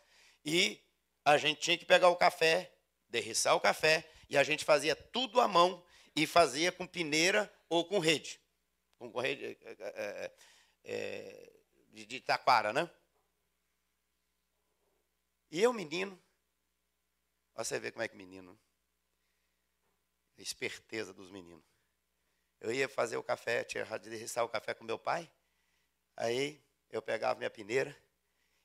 e 0.44 0.82
a 1.24 1.38
gente 1.38 1.60
tinha 1.60 1.78
que 1.78 1.84
pegar 1.84 2.08
o 2.08 2.16
café, 2.16 2.72
derriçar 3.08 3.54
o 3.54 3.60
café, 3.60 4.08
e 4.28 4.36
a 4.36 4.42
gente 4.42 4.64
fazia 4.64 4.94
tudo 4.94 5.40
à 5.40 5.48
mão 5.48 5.84
e 6.14 6.26
fazia 6.26 6.70
com 6.70 6.86
peneira 6.86 7.52
ou 7.68 7.84
com 7.84 7.98
rede. 7.98 8.40
Com 8.98 9.20
rede 9.20 9.56
é, 9.62 10.32
é, 10.84 11.52
de, 11.92 12.04
de 12.04 12.20
taquara, 12.20 12.72
né? 12.72 12.90
E 15.50 15.62
eu, 15.62 15.72
menino, 15.72 16.20
você 17.54 17.78
vê 17.78 17.90
como 17.90 18.02
é 18.02 18.08
que 18.08 18.16
menino, 18.16 18.58
a 20.36 20.42
esperteza 20.42 21.12
dos 21.14 21.30
meninos. 21.30 21.64
Eu 22.64 22.72
ia 22.72 22.88
fazer 22.88 23.18
o 23.18 23.22
café, 23.22 23.62
tinha 23.62 23.84
de 23.84 24.08
derriçar 24.08 24.42
o 24.42 24.48
café 24.48 24.72
com 24.72 24.84
meu 24.84 24.98
pai, 24.98 25.30
aí 26.16 26.58
eu 26.88 27.02
pegava 27.02 27.38
minha 27.38 27.50
peneira 27.50 27.94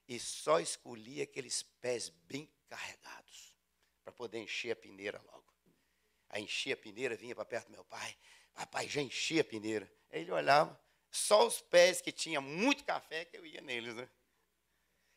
e 0.08 0.18
só 0.18 0.62
escolhia 0.62 1.26
aqueles 1.26 1.64
pés 1.82 2.08
bem 2.08 2.50
carregados, 2.70 3.54
para 4.02 4.14
poder 4.14 4.40
encher 4.40 4.72
a 4.72 4.76
peneira 4.78 5.22
logo. 5.26 5.54
Aí 6.30 6.42
enchia 6.42 6.76
a 6.76 6.78
peneira, 6.78 7.18
vinha 7.18 7.36
para 7.36 7.44
perto 7.44 7.66
do 7.66 7.74
meu 7.74 7.84
pai, 7.84 8.18
papai 8.54 8.88
já 8.88 9.02
enchia 9.02 9.42
a 9.42 9.44
peneira. 9.44 9.92
Aí 10.10 10.22
ele 10.22 10.32
olhava, 10.32 10.80
só 11.12 11.46
os 11.46 11.60
pés 11.60 12.00
que 12.00 12.14
tinha 12.14 12.40
muito 12.40 12.86
café 12.86 13.26
que 13.26 13.36
eu 13.36 13.46
ia 13.46 13.60
neles, 13.60 13.96
né? 13.96 14.10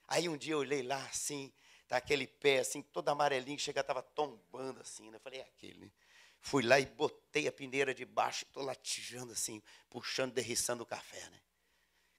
Aí 0.09 0.29
um 0.29 0.37
dia 0.37 0.55
eu 0.55 0.59
olhei 0.59 0.83
lá 0.83 1.07
assim, 1.07 1.53
tá 1.87 1.99
aquele 1.99 2.27
pé 2.27 2.59
assim, 2.59 2.83
todo 2.83 3.09
amarelinho, 3.11 3.61
chega, 3.61 3.81
estava 3.81 4.03
tombando 4.03 4.81
assim, 4.81 5.09
né? 5.09 5.19
Eu 5.19 5.21
falei, 5.21 5.39
é 5.39 5.45
aquele. 5.45 5.95
Fui 6.43 6.63
lá 6.63 6.79
e 6.79 6.85
botei 6.85 7.47
a 7.47 7.53
peneira 7.53 7.95
de 7.95 8.05
baixo, 8.05 8.45
estou 8.45 8.65
latijando 8.65 9.33
assim, 9.33 9.63
puxando, 9.89 10.33
derriçando 10.33 10.83
o 10.83 10.87
café, 10.87 11.21
né? 11.31 11.41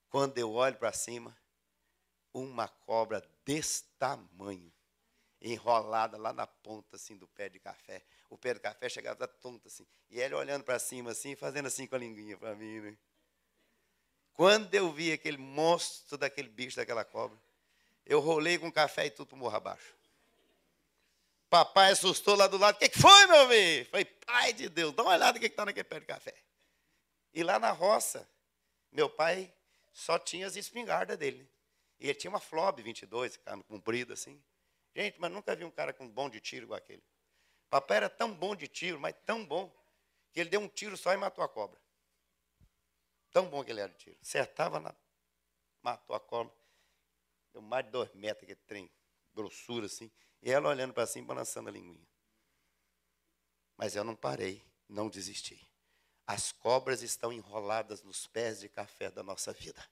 Quando 0.08 0.38
eu 0.38 0.50
olho 0.50 0.76
para 0.76 0.92
cima, 0.92 1.36
uma 2.32 2.66
cobra 2.66 3.22
desse 3.44 3.84
tamanho, 3.98 4.72
enrolada 5.42 6.16
lá 6.16 6.32
na 6.32 6.46
ponta 6.46 6.96
assim 6.96 7.16
do 7.18 7.28
pé 7.28 7.50
de 7.50 7.60
café. 7.60 8.02
O 8.30 8.38
pé 8.38 8.54
do 8.54 8.60
café 8.60 8.88
chegava 8.88 9.28
tonto 9.28 9.68
assim. 9.68 9.86
E 10.10 10.18
ele 10.18 10.34
olhando 10.34 10.64
para 10.64 10.78
cima 10.78 11.10
assim, 11.10 11.36
fazendo 11.36 11.66
assim 11.66 11.86
com 11.86 11.94
a 11.94 11.98
linguinha 11.98 12.38
para 12.38 12.54
mim, 12.54 12.80
né? 12.80 12.96
Quando 14.32 14.74
eu 14.74 14.90
vi 14.90 15.12
aquele 15.12 15.36
monstro 15.36 16.16
daquele 16.16 16.48
bicho, 16.48 16.76
daquela 16.76 17.04
cobra, 17.04 17.38
eu 18.06 18.20
rolei 18.20 18.58
com 18.58 18.72
café 18.72 19.06
e 19.06 19.10
tudo 19.10 19.36
morra 19.36 19.58
abaixo. 19.58 19.94
Papai 21.54 21.92
assustou 21.92 22.34
lá 22.34 22.48
do 22.48 22.58
lado. 22.58 22.74
O 22.74 22.78
que, 22.80 22.88
que 22.88 22.98
foi, 22.98 23.26
meu 23.28 23.48
filho? 23.48 23.86
Falei, 23.86 24.04
pai 24.04 24.52
de 24.52 24.68
Deus, 24.68 24.92
dá 24.92 25.04
uma 25.04 25.12
olhada 25.12 25.38
o 25.38 25.40
que 25.40 25.46
está 25.46 25.64
naquele 25.64 25.84
pé 25.84 26.00
de 26.00 26.06
café. 26.06 26.34
E 27.32 27.44
lá 27.44 27.60
na 27.60 27.70
roça, 27.70 28.28
meu 28.90 29.08
pai 29.08 29.54
só 29.92 30.18
tinha 30.18 30.48
as 30.48 30.56
espingardas 30.56 31.16
dele. 31.16 31.48
E 32.00 32.06
ele 32.06 32.14
tinha 32.16 32.28
uma 32.28 32.40
Flob 32.40 32.82
22, 32.82 33.36
cara, 33.36 33.62
comprida 33.68 34.14
assim. 34.14 34.42
Gente, 34.96 35.20
mas 35.20 35.30
nunca 35.30 35.54
vi 35.54 35.64
um 35.64 35.70
cara 35.70 35.92
com 35.92 36.08
bom 36.08 36.28
de 36.28 36.40
tiro 36.40 36.66
igual 36.66 36.76
aquele. 36.76 37.04
Papai 37.70 37.98
era 37.98 38.10
tão 38.10 38.34
bom 38.34 38.56
de 38.56 38.66
tiro, 38.66 38.98
mas 38.98 39.14
tão 39.24 39.46
bom, 39.46 39.72
que 40.32 40.40
ele 40.40 40.50
deu 40.50 40.58
um 40.58 40.66
tiro 40.66 40.96
só 40.96 41.12
e 41.12 41.16
matou 41.16 41.44
a 41.44 41.48
cobra. 41.48 41.80
Tão 43.30 43.48
bom 43.48 43.62
que 43.62 43.70
ele 43.70 43.78
era 43.78 43.92
de 43.92 43.98
tiro. 43.98 44.16
Acertava 44.20 44.80
na. 44.80 44.92
Matou 45.80 46.16
a 46.16 46.20
cobra. 46.20 46.52
Deu 47.52 47.62
mais 47.62 47.84
de 47.84 47.92
dois 47.92 48.12
metros, 48.12 48.42
aquele 48.42 48.60
trem, 48.66 48.90
grossura 49.32 49.86
assim. 49.86 50.10
E 50.44 50.52
ela 50.52 50.68
olhando 50.68 50.92
para 50.92 51.06
cima, 51.06 51.28
balançando 51.28 51.70
a 51.70 51.72
linguinha. 51.72 52.06
Mas 53.78 53.96
eu 53.96 54.04
não 54.04 54.14
parei, 54.14 54.62
não 54.86 55.08
desisti. 55.08 55.66
As 56.26 56.52
cobras 56.52 57.02
estão 57.02 57.32
enroladas 57.32 58.02
nos 58.02 58.26
pés 58.26 58.60
de 58.60 58.68
café 58.68 59.10
da 59.10 59.22
nossa 59.22 59.54
vida. 59.54 59.82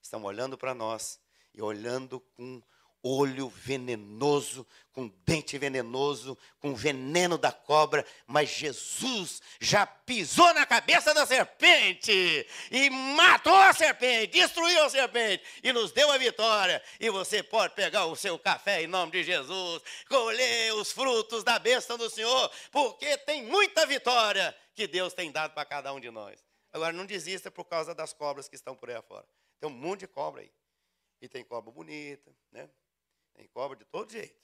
Estão 0.00 0.22
olhando 0.22 0.56
para 0.56 0.72
nós 0.72 1.18
e 1.52 1.60
olhando 1.60 2.20
com 2.20 2.62
olho 3.06 3.48
venenoso, 3.48 4.66
com 4.92 5.08
dente 5.24 5.58
venenoso, 5.58 6.36
com 6.58 6.74
veneno 6.74 7.36
da 7.36 7.52
cobra, 7.52 8.04
mas 8.26 8.48
Jesus 8.48 9.42
já 9.60 9.86
pisou 9.86 10.54
na 10.54 10.64
cabeça 10.64 11.12
da 11.12 11.26
serpente 11.26 12.46
e 12.70 12.90
matou 12.90 13.54
a 13.54 13.74
serpente, 13.74 14.38
destruiu 14.38 14.84
a 14.84 14.90
serpente 14.90 15.44
e 15.62 15.72
nos 15.72 15.92
deu 15.92 16.10
a 16.10 16.18
vitória. 16.18 16.82
E 16.98 17.10
você 17.10 17.42
pode 17.42 17.74
pegar 17.74 18.06
o 18.06 18.16
seu 18.16 18.38
café 18.38 18.82
em 18.82 18.86
nome 18.86 19.12
de 19.12 19.22
Jesus, 19.22 19.82
colher 20.08 20.74
os 20.74 20.90
frutos 20.92 21.44
da 21.44 21.58
bênção 21.58 21.98
do 21.98 22.08
Senhor, 22.08 22.50
porque 22.70 23.18
tem 23.18 23.44
muita 23.44 23.86
vitória 23.86 24.56
que 24.74 24.86
Deus 24.86 25.12
tem 25.12 25.30
dado 25.30 25.52
para 25.52 25.64
cada 25.64 25.92
um 25.92 26.00
de 26.00 26.10
nós. 26.10 26.42
Agora, 26.72 26.92
não 26.92 27.06
desista 27.06 27.50
por 27.50 27.64
causa 27.64 27.94
das 27.94 28.12
cobras 28.12 28.48
que 28.48 28.54
estão 28.54 28.74
por 28.76 28.90
aí 28.90 28.96
afora. 28.96 29.26
Tem 29.58 29.68
um 29.68 29.72
monte 29.72 30.00
de 30.00 30.06
cobra 30.08 30.42
aí. 30.42 30.52
E 31.20 31.28
tem 31.28 31.42
cobra 31.42 31.72
bonita, 31.72 32.30
né? 32.52 32.68
Tem 33.36 33.46
cobra 33.48 33.76
de 33.76 33.84
todo 33.84 34.10
jeito. 34.10 34.36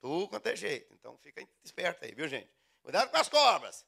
Tudo 0.00 0.28
quanto 0.28 0.46
é 0.46 0.56
jeito. 0.56 0.92
Então 0.94 1.16
fica 1.18 1.46
esperto 1.64 2.04
aí, 2.04 2.14
viu, 2.14 2.28
gente? 2.28 2.50
Cuidado 2.82 3.10
com 3.10 3.16
as 3.16 3.28
cobras. 3.28 3.86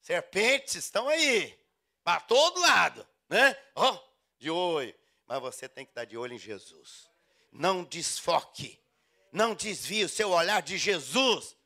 Serpentes 0.00 0.76
estão 0.76 1.08
aí. 1.08 1.58
Para 2.04 2.20
todo 2.20 2.60
lado. 2.60 3.06
Né? 3.28 3.56
Ó, 3.74 3.92
oh, 3.92 4.00
de 4.38 4.50
olho. 4.50 4.94
Mas 5.26 5.40
você 5.40 5.68
tem 5.68 5.84
que 5.84 5.90
estar 5.90 6.04
de 6.04 6.16
olho 6.16 6.34
em 6.34 6.38
Jesus. 6.38 7.08
Não 7.52 7.84
desfoque. 7.84 8.80
Não 9.32 9.54
desvie 9.54 10.04
o 10.04 10.08
seu 10.08 10.30
olhar 10.30 10.62
de 10.62 10.78
Jesus. 10.78 11.56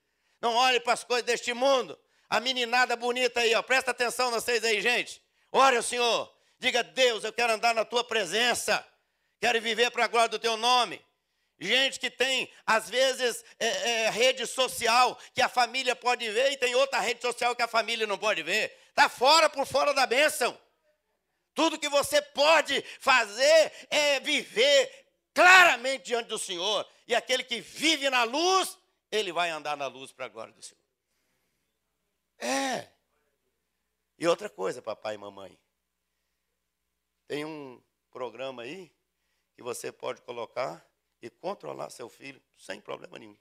Não 0.41 0.55
olhe 0.55 0.81
para 0.81 0.93
as 0.93 1.05
coisas 1.05 1.25
deste 1.25 1.53
mundo. 1.53 1.99
A 2.29 2.41
meninada 2.41 2.97
bonita 2.97 3.41
aí, 3.41 3.55
ó. 3.55 3.63
Presta 3.63 3.91
atenção 3.91 4.31
vocês 4.31 4.63
aí, 4.65 4.81
gente. 4.81 5.23
Ore 5.51 5.77
ao 5.77 5.83
Senhor. 5.83 6.33
Diga, 6.59 6.83
Deus, 6.83 7.25
eu 7.25 7.33
quero 7.33 7.53
andar 7.53 7.75
na 7.75 7.85
tua 7.85 8.05
presença. 8.05 8.87
Quero 9.41 9.61
viver 9.61 9.91
para 9.91 10.05
a 10.05 10.09
glória 10.09 10.29
do 10.29 10.39
teu 10.39 10.57
nome. 10.57 11.05
Gente 11.59 12.01
que 12.01 12.11
tem, 12.11 12.51
às 12.67 12.91
vezes, 12.91 13.45
é, 13.59 13.67
é, 13.67 14.11
rede 14.11 14.47
social 14.47 15.17
que 15.33 15.41
a 15.41 15.49
família 15.49 15.95
pode 15.95 16.29
ver 16.31 16.53
e 16.53 16.57
tem 16.57 16.75
outra 16.75 16.99
rede 17.01 17.23
social 17.23 17.55
que 17.55 17.63
a 17.63 17.69
família 17.69 18.07
não 18.07 18.19
pode 18.19 18.43
ver. 18.43 18.77
Está 18.89 19.09
fora 19.09 19.49
por 19.49 19.67
fora 19.67 19.95
da 19.95 20.07
bênção. 20.07 20.59
Tudo 21.55 21.79
que 21.79 21.89
você 21.89 22.21
pode 22.21 22.83
fazer 22.99 23.73
é 23.89 24.19
viver 24.21 25.07
claramente 25.33 26.07
diante 26.07 26.29
do 26.29 26.39
Senhor. 26.39 26.87
E 27.07 27.15
aquele 27.15 27.45
que 27.45 27.61
vive 27.61 28.11
na 28.11 28.25
luz, 28.25 28.77
ele 29.11 29.33
vai 29.33 29.51
andar 29.51 29.77
na 29.77 29.87
luz 29.87 30.13
para 30.13 30.27
a 30.27 30.29
glória 30.29 30.53
do 30.53 30.63
Senhor. 30.63 30.83
É. 32.39 32.89
E 34.19 34.27
outra 34.27 34.49
coisa, 34.51 34.83
papai 34.83 35.15
e 35.15 35.19
mamãe. 35.19 35.57
Tem 37.29 37.45
um 37.45 37.83
programa 38.11 38.63
aí 38.63 38.93
que 39.55 39.63
você 39.63 39.93
pode 39.93 40.21
colocar 40.23 40.85
e 41.25 41.31
controlar 41.31 41.89
seu 41.89 42.07
filho 42.07 42.39
sem 42.55 42.79
problema 42.79 43.19
nenhum. 43.19 43.35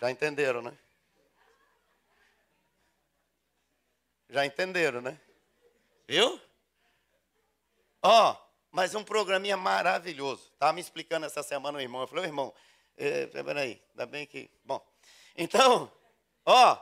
Já 0.00 0.08
entenderam, 0.08 0.62
né? 0.62 0.78
Já 4.28 4.46
entenderam, 4.46 5.00
né? 5.00 5.20
Viu? 6.06 6.40
Ó, 8.00 8.30
oh, 8.30 8.36
mas 8.70 8.94
um 8.94 9.02
programinha 9.02 9.56
maravilhoso. 9.56 10.48
Estava 10.52 10.72
me 10.72 10.80
explicando 10.80 11.26
essa 11.26 11.42
semana 11.42 11.78
o 11.78 11.80
irmão. 11.80 12.02
Eu 12.02 12.06
falei, 12.06 12.24
oh, 12.24 12.28
irmão, 12.28 12.54
é, 12.96 13.26
peraí, 13.26 13.82
ainda 13.90 14.06
bem 14.06 14.26
que. 14.26 14.48
Bom, 14.64 14.80
então, 15.36 15.90
ó, 16.44 16.72
oh, 16.72 16.78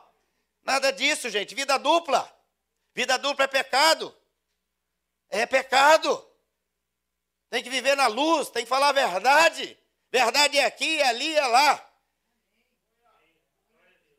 nada 0.63 0.91
disso, 0.91 1.31
gente. 1.31 1.55
Vida 1.55 1.79
dupla. 1.79 2.31
Vida 2.95 3.17
dupla 3.17 3.47
é 3.47 3.49
pecado. 3.49 4.15
É 5.31 5.47
pecado. 5.47 6.34
Tem 7.55 7.63
que 7.63 7.71
viver 7.71 7.95
na 7.95 8.09
luz, 8.09 8.51
tem 8.51 8.65
que 8.65 8.69
falar 8.69 8.89
a 8.89 8.93
verdade. 8.93 9.79
Verdade 10.11 10.59
é 10.59 10.65
aqui, 10.65 11.01
é 11.01 11.07
ali, 11.07 11.37
é 11.37 11.47
lá. 11.47 11.95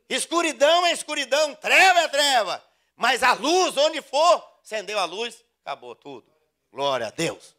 Escuridão 0.08 0.86
é 0.86 0.93
escuridão, 0.93 1.54
treva 1.56 2.00
é 2.00 2.08
treva. 2.08 2.65
Mas 2.95 3.24
a 3.24 3.34
luz, 3.34 3.76
onde 3.76 4.02
for, 4.02 4.60
acendeu 4.63 4.98
a 4.98 5.04
luz, 5.04 5.43
acabou 5.60 5.93
tudo. 5.98 6.34
Glória 6.71 7.08
a 7.08 7.10
Deus. 7.10 7.58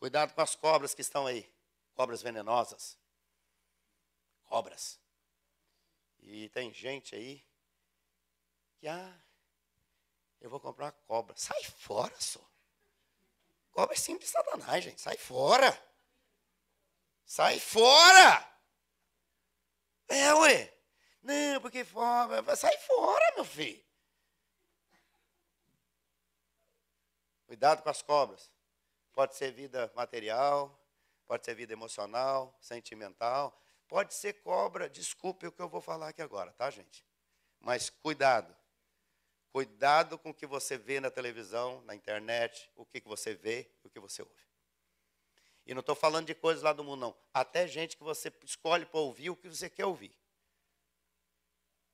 Cuidado 0.00 0.34
com 0.34 0.40
as 0.40 0.56
cobras 0.56 0.92
que 0.92 1.02
estão 1.02 1.24
aí. 1.24 1.48
Cobras 1.94 2.20
venenosas. 2.20 2.98
Cobras. 4.46 4.98
E 6.18 6.48
tem 6.48 6.74
gente 6.74 7.14
aí 7.14 7.40
que, 8.80 8.88
ah, 8.88 9.14
eu 10.40 10.50
vou 10.50 10.58
comprar 10.58 10.86
uma 10.86 10.92
cobra. 11.06 11.36
Sai 11.36 11.62
fora, 11.62 12.12
só. 12.18 12.51
Cobra 13.72 13.96
é 13.96 14.18
de 14.18 14.26
Satanás, 14.26 14.84
gente. 14.84 15.00
Sai 15.00 15.16
fora. 15.16 15.76
Sai 17.24 17.58
fora. 17.58 18.48
É, 20.08 20.34
ué. 20.34 20.78
Não, 21.22 21.60
porque 21.60 21.84
fora. 21.84 22.54
Sai 22.54 22.76
fora, 22.78 23.34
meu 23.34 23.44
filho. 23.44 23.82
Cuidado 27.46 27.82
com 27.82 27.88
as 27.88 28.02
cobras. 28.02 28.50
Pode 29.12 29.36
ser 29.36 29.52
vida 29.52 29.90
material, 29.94 30.78
pode 31.26 31.44
ser 31.44 31.54
vida 31.54 31.72
emocional, 31.72 32.56
sentimental. 32.60 33.58
Pode 33.88 34.14
ser 34.14 34.34
cobra, 34.40 34.88
desculpe 34.88 35.46
o 35.46 35.52
que 35.52 35.60
eu 35.60 35.68
vou 35.68 35.82
falar 35.82 36.08
aqui 36.08 36.22
agora, 36.22 36.50
tá, 36.52 36.70
gente? 36.70 37.04
Mas 37.60 37.90
cuidado. 37.90 38.56
Cuidado 39.52 40.18
com 40.18 40.30
o 40.30 40.34
que 40.34 40.46
você 40.46 40.78
vê 40.78 40.98
na 40.98 41.10
televisão, 41.10 41.82
na 41.82 41.94
internet, 41.94 42.70
o 42.74 42.86
que, 42.86 43.02
você 43.04 43.34
vê 43.34 43.70
o 43.84 43.90
que 43.90 44.00
você 44.00 44.22
ouve. 44.22 44.34
E 45.66 45.74
não 45.74 45.80
estou 45.80 45.94
falando 45.94 46.26
de 46.26 46.34
coisas 46.34 46.62
lá 46.62 46.72
do 46.72 46.82
mundo, 46.82 47.00
não. 47.00 47.16
Até 47.34 47.68
gente 47.68 47.94
que 47.94 48.02
você 48.02 48.32
escolhe 48.44 48.86
para 48.86 48.98
ouvir 48.98 49.28
o 49.28 49.36
que 49.36 49.50
você 49.50 49.68
quer 49.68 49.84
ouvir. 49.84 50.16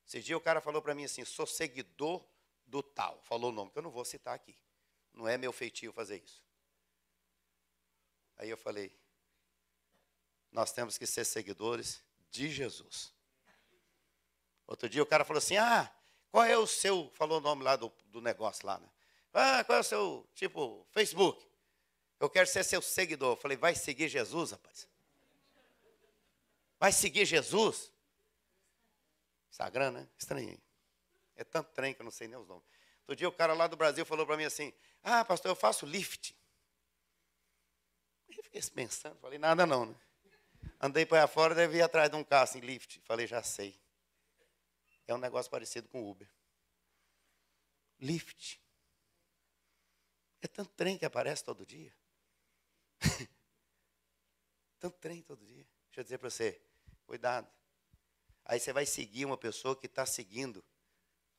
Esse 0.07 0.23
dia 0.23 0.37
o 0.37 0.40
cara 0.40 0.61
falou 0.61 0.81
para 0.81 0.94
mim 0.94 1.05
assim: 1.05 1.25
sou 1.25 1.47
seguidor 1.47 2.25
do 2.64 2.81
tal. 2.81 3.21
Falou 3.23 3.51
o 3.51 3.53
nome, 3.53 3.73
que 3.73 3.79
eu 3.79 3.83
não 3.83 3.90
vou 3.90 4.05
citar 4.05 4.37
aqui. 4.37 4.57
Não 5.12 5.27
é 5.27 5.37
meu 5.37 5.53
feitio 5.53 5.92
fazer 5.92 6.23
isso. 6.23 6.42
Aí 8.37 8.49
eu 8.49 8.57
falei: 8.57 8.97
nós 10.53 10.73
temos 10.73 10.97
que 10.97 11.07
ser 11.07 11.25
seguidores 11.25 12.01
de 12.31 12.49
Jesus. 12.49 13.12
Outro 14.64 14.88
dia 14.88 15.03
o 15.03 15.07
cara 15.07 15.25
falou 15.25 15.38
assim: 15.38 15.57
ah, 15.57 15.92
qual 16.30 16.44
é 16.44 16.56
o 16.56 16.66
seu, 16.66 17.10
falou 17.14 17.38
o 17.38 17.40
nome 17.40 17.62
lá 17.62 17.76
do, 17.76 17.92
do 18.06 18.20
negócio 18.20 18.66
lá, 18.66 18.78
né? 18.78 18.88
Ah, 19.32 19.62
qual 19.64 19.78
é 19.78 19.80
o 19.80 19.84
seu, 19.84 20.26
tipo, 20.34 20.86
Facebook? 20.90 21.46
Eu 22.18 22.28
quero 22.28 22.48
ser 22.48 22.64
seu 22.64 22.82
seguidor. 22.82 23.32
Eu 23.32 23.36
falei, 23.36 23.56
vai 23.56 23.74
seguir 23.74 24.08
Jesus, 24.08 24.50
rapaz. 24.50 24.88
Vai 26.78 26.92
seguir 26.92 27.24
Jesus. 27.24 27.92
Instagram, 29.50 29.92
né? 29.92 30.08
Estranhei. 30.18 30.58
É 31.36 31.44
tanto 31.44 31.70
trem 31.72 31.94
que 31.94 32.00
eu 32.00 32.04
não 32.04 32.10
sei 32.10 32.26
nem 32.26 32.36
os 32.36 32.46
nomes. 32.46 32.64
Outro 33.02 33.16
dia 33.16 33.28
o 33.28 33.32
cara 33.32 33.54
lá 33.54 33.66
do 33.66 33.76
Brasil 33.76 34.04
falou 34.04 34.26
para 34.26 34.36
mim 34.36 34.44
assim, 34.44 34.72
ah, 35.02 35.24
pastor, 35.24 35.50
eu 35.50 35.56
faço 35.56 35.86
lift. 35.86 36.36
Eu 38.28 38.42
fiquei 38.42 38.60
pensando, 38.74 39.18
falei, 39.20 39.38
nada 39.38 39.64
não, 39.64 39.86
né? 39.86 39.94
Andei 40.80 41.06
para 41.06 41.26
fora, 41.26 41.54
deve 41.54 41.78
ir 41.78 41.82
atrás 41.82 42.10
de 42.10 42.16
um 42.16 42.24
carro 42.24 42.44
assim, 42.44 42.60
lift. 42.60 43.00
Falei, 43.04 43.26
já 43.26 43.42
sei. 43.42 43.78
É 45.09 45.14
um 45.14 45.18
negócio 45.18 45.51
parecido 45.51 45.88
com 45.88 46.09
Uber. 46.09 46.31
Lyft. 47.99 48.61
É 50.42 50.47
tanto 50.47 50.71
trem 50.75 50.99
que 50.99 51.05
aparece 51.07 51.42
todo 51.42 51.64
dia. 51.64 51.92
tanto 54.79 54.99
trem 54.99 55.23
todo 55.23 55.44
dia. 55.44 55.66
Deixa 55.87 56.01
eu 56.01 56.05
dizer 56.05 56.18
para 56.18 56.29
você, 56.29 56.61
cuidado. 57.07 57.51
Aí 58.44 58.61
você 58.61 58.71
vai 58.71 58.85
seguir 58.85 59.25
uma 59.25 59.38
pessoa 59.38 59.75
que 59.75 59.87
está 59.87 60.05
seguindo 60.05 60.62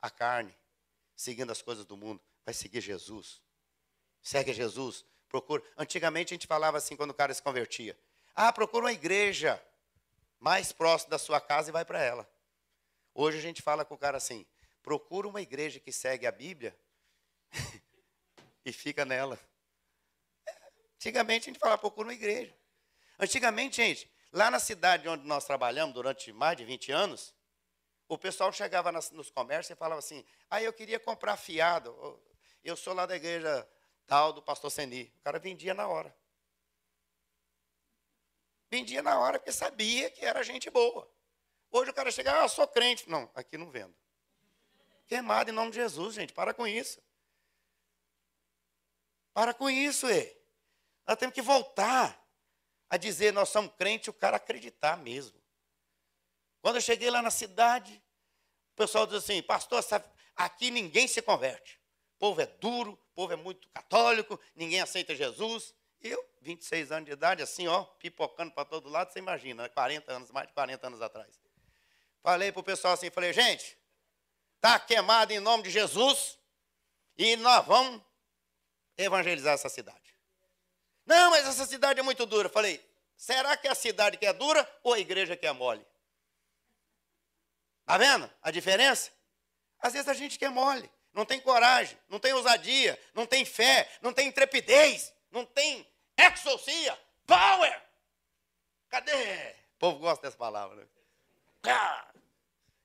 a 0.02 0.10
carne, 0.10 0.54
seguindo 1.14 1.50
as 1.50 1.62
coisas 1.62 1.84
do 1.84 1.96
mundo. 1.96 2.20
Vai 2.44 2.52
seguir 2.52 2.80
Jesus. 2.80 3.40
Segue 4.20 4.52
Jesus. 4.52 5.04
Procura. 5.28 5.62
Antigamente 5.76 6.34
a 6.34 6.36
gente 6.36 6.48
falava 6.48 6.76
assim 6.76 6.96
quando 6.96 7.12
o 7.12 7.14
cara 7.14 7.32
se 7.32 7.40
convertia. 7.40 7.96
Ah, 8.34 8.52
procura 8.52 8.86
uma 8.86 8.92
igreja 8.92 9.64
mais 10.40 10.72
próxima 10.72 11.10
da 11.10 11.18
sua 11.18 11.40
casa 11.40 11.70
e 11.70 11.72
vai 11.72 11.84
para 11.84 12.02
ela. 12.02 12.28
Hoje 13.14 13.38
a 13.38 13.40
gente 13.40 13.62
fala 13.62 13.84
com 13.84 13.94
o 13.94 13.98
cara 13.98 14.16
assim: 14.16 14.46
procura 14.82 15.28
uma 15.28 15.40
igreja 15.40 15.80
que 15.80 15.92
segue 15.92 16.26
a 16.26 16.32
Bíblia 16.32 16.76
e 18.64 18.72
fica 18.72 19.04
nela. 19.04 19.38
Antigamente 20.96 21.48
a 21.48 21.52
gente 21.52 21.58
falava, 21.58 21.78
procura 21.80 22.08
uma 22.08 22.14
igreja. 22.14 22.54
Antigamente, 23.18 23.76
gente, 23.76 24.10
lá 24.32 24.50
na 24.50 24.58
cidade 24.58 25.08
onde 25.08 25.26
nós 25.26 25.44
trabalhamos 25.44 25.94
durante 25.94 26.32
mais 26.32 26.56
de 26.56 26.64
20 26.64 26.92
anos, 26.92 27.34
o 28.08 28.18
pessoal 28.18 28.52
chegava 28.52 28.90
nas, 28.90 29.10
nos 29.10 29.30
comércios 29.30 29.76
e 29.76 29.78
falava 29.78 29.98
assim: 29.98 30.24
ah, 30.50 30.62
eu 30.62 30.72
queria 30.72 31.00
comprar 31.00 31.36
fiado. 31.36 32.20
Eu 32.62 32.76
sou 32.76 32.92
lá 32.92 33.06
da 33.06 33.16
igreja 33.16 33.66
tal 34.06 34.32
do 34.32 34.42
pastor 34.42 34.70
Seni. 34.70 35.12
O 35.18 35.20
cara 35.22 35.38
vendia 35.38 35.72
na 35.72 35.88
hora. 35.88 36.14
Vendia 38.70 39.02
na 39.02 39.18
hora 39.18 39.38
porque 39.38 39.52
sabia 39.52 40.10
que 40.10 40.24
era 40.24 40.42
gente 40.42 40.70
boa. 40.70 41.10
Hoje 41.70 41.90
o 41.90 41.94
cara 41.94 42.10
chega, 42.10 42.40
ah, 42.40 42.44
eu 42.44 42.48
sou 42.48 42.66
crente. 42.66 43.08
Não, 43.08 43.30
aqui 43.34 43.56
não 43.56 43.70
vendo. 43.70 43.94
Queimado 45.06 45.50
em 45.50 45.52
nome 45.52 45.70
de 45.70 45.76
Jesus, 45.76 46.14
gente. 46.14 46.32
Para 46.32 46.52
com 46.52 46.66
isso. 46.66 47.00
Para 49.32 49.54
com 49.54 49.70
isso, 49.70 50.08
é. 50.08 50.36
Nós 51.06 51.16
temos 51.16 51.34
que 51.34 51.42
voltar 51.42 52.20
a 52.88 52.96
dizer 52.96 53.32
nós 53.32 53.48
somos 53.48 53.72
crentes, 53.76 54.08
o 54.08 54.12
cara 54.12 54.36
acreditar 54.36 54.96
mesmo. 54.96 55.40
Quando 56.60 56.76
eu 56.76 56.82
cheguei 56.82 57.08
lá 57.10 57.22
na 57.22 57.30
cidade, 57.30 58.02
o 58.72 58.76
pessoal 58.76 59.06
diz 59.06 59.16
assim, 59.16 59.40
pastor, 59.42 59.82
aqui 60.34 60.70
ninguém 60.70 61.06
se 61.06 61.22
converte. 61.22 61.80
O 62.16 62.18
povo 62.18 62.40
é 62.40 62.46
duro, 62.46 62.92
o 62.92 63.14
povo 63.14 63.32
é 63.32 63.36
muito 63.36 63.68
católico, 63.70 64.38
ninguém 64.54 64.80
aceita 64.80 65.14
Jesus. 65.14 65.72
Eu, 66.02 66.22
26 66.40 66.92
anos 66.92 67.06
de 67.06 67.12
idade, 67.12 67.42
assim, 67.42 67.68
ó, 67.68 67.84
pipocando 67.84 68.52
para 68.52 68.64
todo 68.64 68.88
lado, 68.88 69.12
você 69.12 69.18
imagina, 69.18 69.68
40 69.68 70.12
anos, 70.12 70.30
mais 70.30 70.48
de 70.48 70.52
40 70.52 70.86
anos 70.86 71.00
atrás. 71.00 71.49
Falei 72.22 72.52
para 72.52 72.60
o 72.60 72.64
pessoal 72.64 72.94
assim, 72.94 73.10
falei, 73.10 73.32
gente, 73.32 73.76
está 74.56 74.78
queimado 74.78 75.32
em 75.32 75.40
nome 75.40 75.62
de 75.62 75.70
Jesus 75.70 76.38
e 77.16 77.36
nós 77.36 77.66
vamos 77.66 78.00
evangelizar 78.96 79.54
essa 79.54 79.68
cidade. 79.68 80.14
Não, 81.06 81.30
mas 81.30 81.46
essa 81.46 81.66
cidade 81.66 81.98
é 81.98 82.02
muito 82.02 82.26
dura. 82.26 82.48
Falei, 82.48 82.84
será 83.16 83.56
que 83.56 83.66
é 83.66 83.70
a 83.70 83.74
cidade 83.74 84.16
que 84.16 84.26
é 84.26 84.32
dura 84.32 84.68
ou 84.82 84.92
a 84.92 84.98
igreja 84.98 85.36
que 85.36 85.46
é 85.46 85.52
mole? 85.52 85.84
Está 87.80 87.98
vendo 87.98 88.30
a 88.42 88.50
diferença? 88.50 89.10
Às 89.80 89.94
vezes 89.94 90.08
a 90.08 90.14
gente 90.14 90.38
quer 90.38 90.50
mole, 90.50 90.88
não 91.12 91.24
tem 91.24 91.40
coragem, 91.40 91.98
não 92.08 92.20
tem 92.20 92.32
ousadia, 92.34 93.00
não 93.14 93.26
tem 93.26 93.44
fé, 93.44 93.90
não 94.02 94.12
tem 94.12 94.28
intrepidez, 94.28 95.12
não 95.30 95.44
tem 95.44 95.86
exousia, 96.16 96.96
power. 97.26 97.82
Cadê? 98.90 99.56
O 99.74 99.78
povo 99.78 99.98
gosta 99.98 100.26
dessa 100.26 100.36
palavra. 100.36 100.76
Né? 100.76 100.86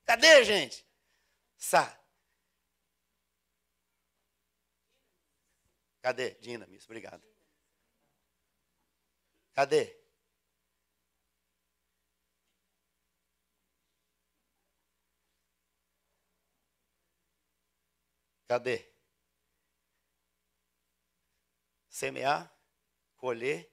Cadê, 0.05 0.43
gente? 0.45 0.85
Sa. 1.57 1.99
Cadê? 6.01 6.35
Dinamis, 6.35 6.85
obrigado. 6.85 7.23
Cadê? 9.53 10.05
Cadê? 18.47 18.93
Semear, 21.89 22.53
colher 23.15 23.71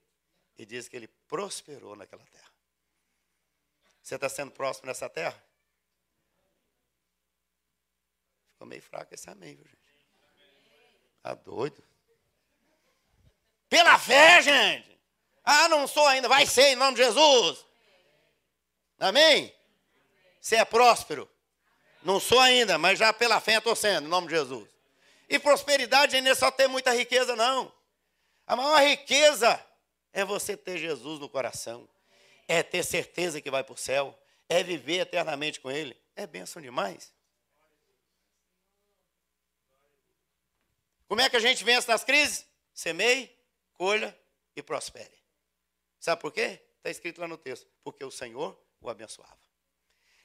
e 0.56 0.64
diz 0.64 0.88
que 0.88 0.96
ele 0.96 1.08
prosperou 1.08 1.94
naquela 1.94 2.24
terra. 2.26 2.50
Você 4.02 4.14
está 4.14 4.28
sendo 4.28 4.52
próximo 4.52 4.86
nessa 4.86 5.10
terra? 5.10 5.51
Ficou 8.62 8.68
meio 8.68 8.83
fraco 8.83 9.12
esse 9.12 9.29
amém, 9.29 9.57
viu, 9.57 9.64
gente? 9.64 9.77
Está 11.16 11.35
doido? 11.35 11.83
Pela 13.68 13.98
fé, 13.98 14.40
gente! 14.40 15.01
Ah, 15.44 15.68
não 15.68 15.88
sou 15.88 16.07
ainda, 16.07 16.29
vai 16.29 16.46
ser 16.46 16.68
em 16.68 16.77
nome 16.77 16.96
de 16.96 17.03
Jesus. 17.03 17.66
Amém? 19.01 19.53
Você 20.40 20.55
é 20.55 20.64
próspero. 20.64 21.29
Não 22.05 22.20
sou 22.20 22.38
ainda, 22.38 22.79
mas 22.79 23.01
já 23.01 23.12
pela 23.12 23.40
fé 23.40 23.59
estou 23.59 23.75
sendo, 23.75 24.07
em 24.07 24.09
nome 24.09 24.29
de 24.29 24.35
Jesus. 24.35 24.68
E 25.29 25.40
prosperidade 25.40 26.20
não 26.20 26.31
é 26.31 26.35
só 26.37 26.48
ter 26.48 26.68
muita 26.68 26.94
riqueza, 26.94 27.35
não. 27.35 27.72
A 28.46 28.55
maior 28.55 28.81
riqueza 28.81 29.61
é 30.12 30.25
você 30.25 30.57
ter 30.57 30.79
Jesus 30.79 31.18
no 31.18 31.29
coração. 31.29 31.88
É 32.46 32.62
ter 32.62 32.85
certeza 32.85 33.40
que 33.40 33.51
vai 33.51 33.64
para 33.64 33.75
o 33.75 33.77
céu. 33.77 34.16
É 34.48 34.62
viver 34.62 35.01
eternamente 35.01 35.59
com 35.59 35.68
Ele. 35.68 36.01
É 36.14 36.29
bênção 36.29 36.62
demais. 36.62 37.12
Como 41.12 41.20
é 41.20 41.29
que 41.29 41.37
a 41.37 41.40
gente 41.40 41.62
vence 41.62 41.87
nas 41.87 42.03
crises? 42.03 42.46
Semeie, 42.72 43.31
colha 43.75 44.18
e 44.57 44.62
prospere. 44.62 45.12
Sabe 46.01 46.22
por 46.22 46.33
quê? 46.33 46.59
Está 46.79 46.88
escrito 46.88 47.20
lá 47.20 47.29
no 47.29 47.37
texto. 47.37 47.70
Porque 47.85 48.03
o 48.03 48.11
Senhor 48.11 48.59
o 48.81 48.88
abençoava. 48.88 49.37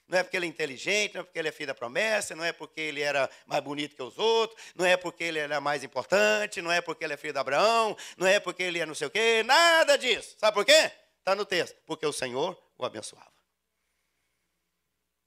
Não 0.06 0.16
é 0.16 0.22
porque 0.22 0.38
ele 0.38 0.46
é 0.46 0.48
inteligente, 0.48 1.12
não 1.12 1.20
é 1.20 1.24
porque 1.24 1.38
ele 1.38 1.48
é 1.48 1.52
filho 1.52 1.66
da 1.66 1.74
promessa, 1.74 2.34
não 2.34 2.42
é 2.42 2.54
porque 2.54 2.80
ele 2.80 3.02
era 3.02 3.28
mais 3.44 3.62
bonito 3.62 3.94
que 3.94 4.02
os 4.02 4.18
outros, 4.18 4.58
não 4.74 4.86
é 4.86 4.96
porque 4.96 5.24
ele 5.24 5.38
era 5.38 5.60
mais 5.60 5.84
importante, 5.84 6.62
não 6.62 6.72
é 6.72 6.80
porque 6.80 7.04
ele 7.04 7.12
é 7.12 7.18
filho 7.18 7.34
de 7.34 7.38
Abraão, 7.38 7.94
não 8.16 8.26
é 8.26 8.40
porque 8.40 8.62
ele 8.62 8.78
é 8.78 8.86
não 8.86 8.94
sei 8.94 9.08
o 9.08 9.10
quê, 9.10 9.42
nada 9.42 9.98
disso. 9.98 10.36
Sabe 10.38 10.54
por 10.54 10.64
quê? 10.64 10.90
Está 11.18 11.34
no 11.34 11.44
texto. 11.44 11.76
Porque 11.84 12.06
o 12.06 12.14
Senhor 12.14 12.58
o 12.78 12.86
abençoava. 12.86 13.30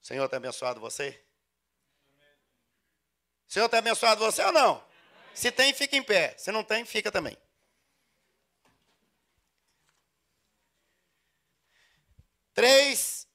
O 0.01 0.07
Senhor 0.07 0.27
tem 0.27 0.37
abençoado 0.37 0.79
você? 0.79 1.23
O 3.47 3.53
Senhor 3.53 3.69
tem 3.69 3.77
abençoado 3.77 4.19
você 4.21 4.43
ou 4.43 4.51
não? 4.51 4.90
Se 5.33 5.51
tem, 5.51 5.73
fica 5.73 5.95
em 5.95 6.03
pé. 6.03 6.35
Se 6.37 6.51
não 6.51 6.63
tem, 6.63 6.85
fica 6.85 7.11
também. 7.11 7.37
Três 12.53 13.27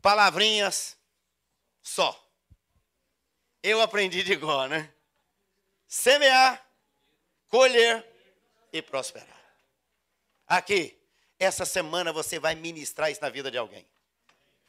palavrinhas 0.00 0.96
só. 1.82 2.22
Eu 3.62 3.80
aprendi 3.80 4.22
de 4.22 4.32
igual, 4.32 4.68
né? 4.68 4.92
Semear, 5.88 6.64
colher 7.48 8.06
e 8.72 8.80
prosperar. 8.80 9.36
Aqui, 10.46 10.96
essa 11.38 11.64
semana 11.64 12.12
você 12.12 12.38
vai 12.38 12.54
ministrar 12.54 13.10
isso 13.10 13.20
na 13.20 13.28
vida 13.28 13.50
de 13.50 13.58
alguém. 13.58 13.86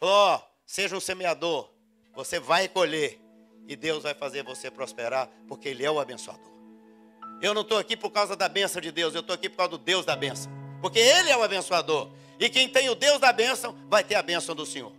Ó, 0.01 0.35
oh, 0.35 0.41
seja 0.65 0.95
um 0.95 0.99
semeador, 0.99 1.71
você 2.13 2.39
vai 2.39 2.67
colher 2.67 3.19
e 3.67 3.75
Deus 3.75 4.03
vai 4.03 4.13
fazer 4.13 4.43
você 4.43 4.71
prosperar, 4.71 5.29
porque 5.47 5.69
Ele 5.69 5.83
é 5.83 5.91
o 5.91 5.99
abençoador. 5.99 6.51
Eu 7.41 7.53
não 7.53 7.61
estou 7.61 7.77
aqui 7.77 7.95
por 7.95 8.09
causa 8.09 8.35
da 8.35 8.47
benção 8.47 8.81
de 8.81 8.91
Deus, 8.91 9.13
eu 9.13 9.21
estou 9.21 9.33
aqui 9.33 9.49
por 9.49 9.57
causa 9.57 9.71
do 9.71 9.77
Deus 9.77 10.05
da 10.05 10.15
benção, 10.15 10.51
porque 10.81 10.99
Ele 10.99 11.29
é 11.29 11.37
o 11.37 11.43
abençoador. 11.43 12.09
E 12.39 12.49
quem 12.49 12.69
tem 12.69 12.89
o 12.89 12.95
Deus 12.95 13.19
da 13.19 13.33
bênção 13.33 13.75
vai 13.89 14.03
ter 14.03 14.15
a 14.15 14.21
bênção 14.21 14.55
do 14.55 14.65
Senhor. 14.65 14.91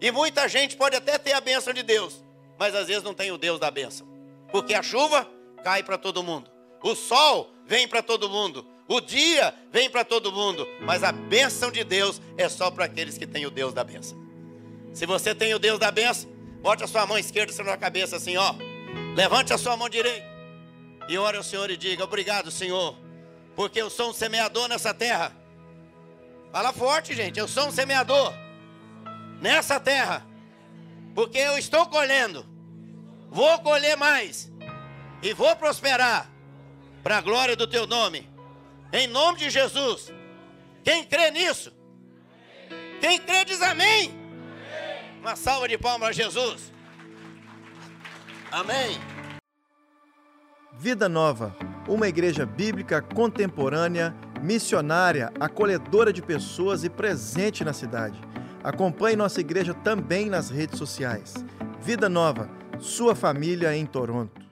E 0.00 0.10
muita 0.10 0.48
gente 0.48 0.76
pode 0.76 0.96
até 0.96 1.18
ter 1.18 1.32
a 1.32 1.40
bênção 1.40 1.72
de 1.72 1.82
Deus, 1.82 2.22
mas 2.58 2.74
às 2.74 2.88
vezes 2.88 3.02
não 3.02 3.14
tem 3.14 3.30
o 3.32 3.38
Deus 3.38 3.58
da 3.58 3.70
bênção. 3.70 4.06
Porque 4.50 4.74
a 4.74 4.82
chuva 4.82 5.28
cai 5.62 5.82
para 5.82 5.96
todo 5.96 6.22
mundo, 6.22 6.50
o 6.82 6.94
sol 6.94 7.52
vem 7.66 7.86
para 7.86 8.02
todo 8.02 8.28
mundo, 8.28 8.66
o 8.88 9.00
dia 9.00 9.54
vem 9.70 9.88
para 9.88 10.04
todo 10.04 10.32
mundo, 10.32 10.66
mas 10.80 11.04
a 11.04 11.12
bênção 11.12 11.70
de 11.70 11.84
Deus 11.84 12.20
é 12.36 12.48
só 12.48 12.70
para 12.70 12.86
aqueles 12.86 13.16
que 13.16 13.26
têm 13.26 13.46
o 13.46 13.50
Deus 13.50 13.72
da 13.72 13.84
bênção. 13.84 14.18
Se 14.92 15.06
você 15.06 15.34
tem 15.34 15.54
o 15.54 15.58
Deus 15.58 15.78
da 15.78 15.92
bênção, 15.92 16.28
bote 16.60 16.84
a 16.84 16.86
sua 16.86 17.06
mão 17.06 17.18
esquerda 17.18 17.52
sobre 17.52 17.72
a 17.72 17.76
cabeça 17.76 18.16
assim, 18.16 18.36
ó. 18.36 18.54
Levante 19.14 19.52
a 19.52 19.58
sua 19.58 19.76
mão 19.76 19.88
direita 19.88 20.26
e 21.08 21.18
ore 21.18 21.36
ao 21.36 21.42
Senhor 21.42 21.70
e 21.70 21.76
diga: 21.76 22.04
Obrigado, 22.04 22.50
Senhor, 22.50 22.96
porque 23.56 23.80
eu 23.80 23.90
sou 23.90 24.10
um 24.10 24.12
semeador 24.12 24.68
nessa 24.68 24.94
terra 24.94 25.40
Fala 26.52 26.72
forte, 26.72 27.14
gente. 27.14 27.38
Eu 27.38 27.46
sou 27.46 27.68
um 27.68 27.70
semeador 27.70 28.32
nessa 29.40 29.78
terra. 29.78 30.26
Porque 31.14 31.38
eu 31.38 31.56
estou 31.56 31.86
colhendo. 31.86 32.44
Vou 33.30 33.58
colher 33.60 33.96
mais. 33.96 34.50
E 35.22 35.32
vou 35.32 35.54
prosperar. 35.56 36.28
Para 37.02 37.18
a 37.18 37.20
glória 37.20 37.54
do 37.54 37.66
teu 37.66 37.86
nome. 37.86 38.28
Em 38.92 39.06
nome 39.06 39.38
de 39.38 39.50
Jesus. 39.50 40.12
Quem 40.82 41.04
crê 41.04 41.30
nisso? 41.30 41.72
Quem 43.00 43.18
crê 43.18 43.44
diz 43.44 43.62
amém. 43.62 44.19
Uma 45.20 45.36
salva 45.36 45.68
de 45.68 45.76
palmas 45.76 46.08
a 46.08 46.12
Jesus. 46.12 46.72
Amém. 48.50 48.98
Vida 50.78 51.10
Nova, 51.10 51.54
uma 51.86 52.08
igreja 52.08 52.46
bíblica 52.46 53.02
contemporânea 53.02 54.14
missionária, 54.42 55.30
acolhedora 55.38 56.10
de 56.10 56.22
pessoas 56.22 56.84
e 56.84 56.88
presente 56.88 57.62
na 57.62 57.74
cidade. 57.74 58.18
Acompanhe 58.64 59.14
nossa 59.14 59.40
igreja 59.40 59.74
também 59.74 60.30
nas 60.30 60.48
redes 60.48 60.78
sociais. 60.78 61.34
Vida 61.82 62.08
Nova, 62.08 62.48
sua 62.78 63.14
família 63.14 63.76
em 63.76 63.84
Toronto. 63.84 64.49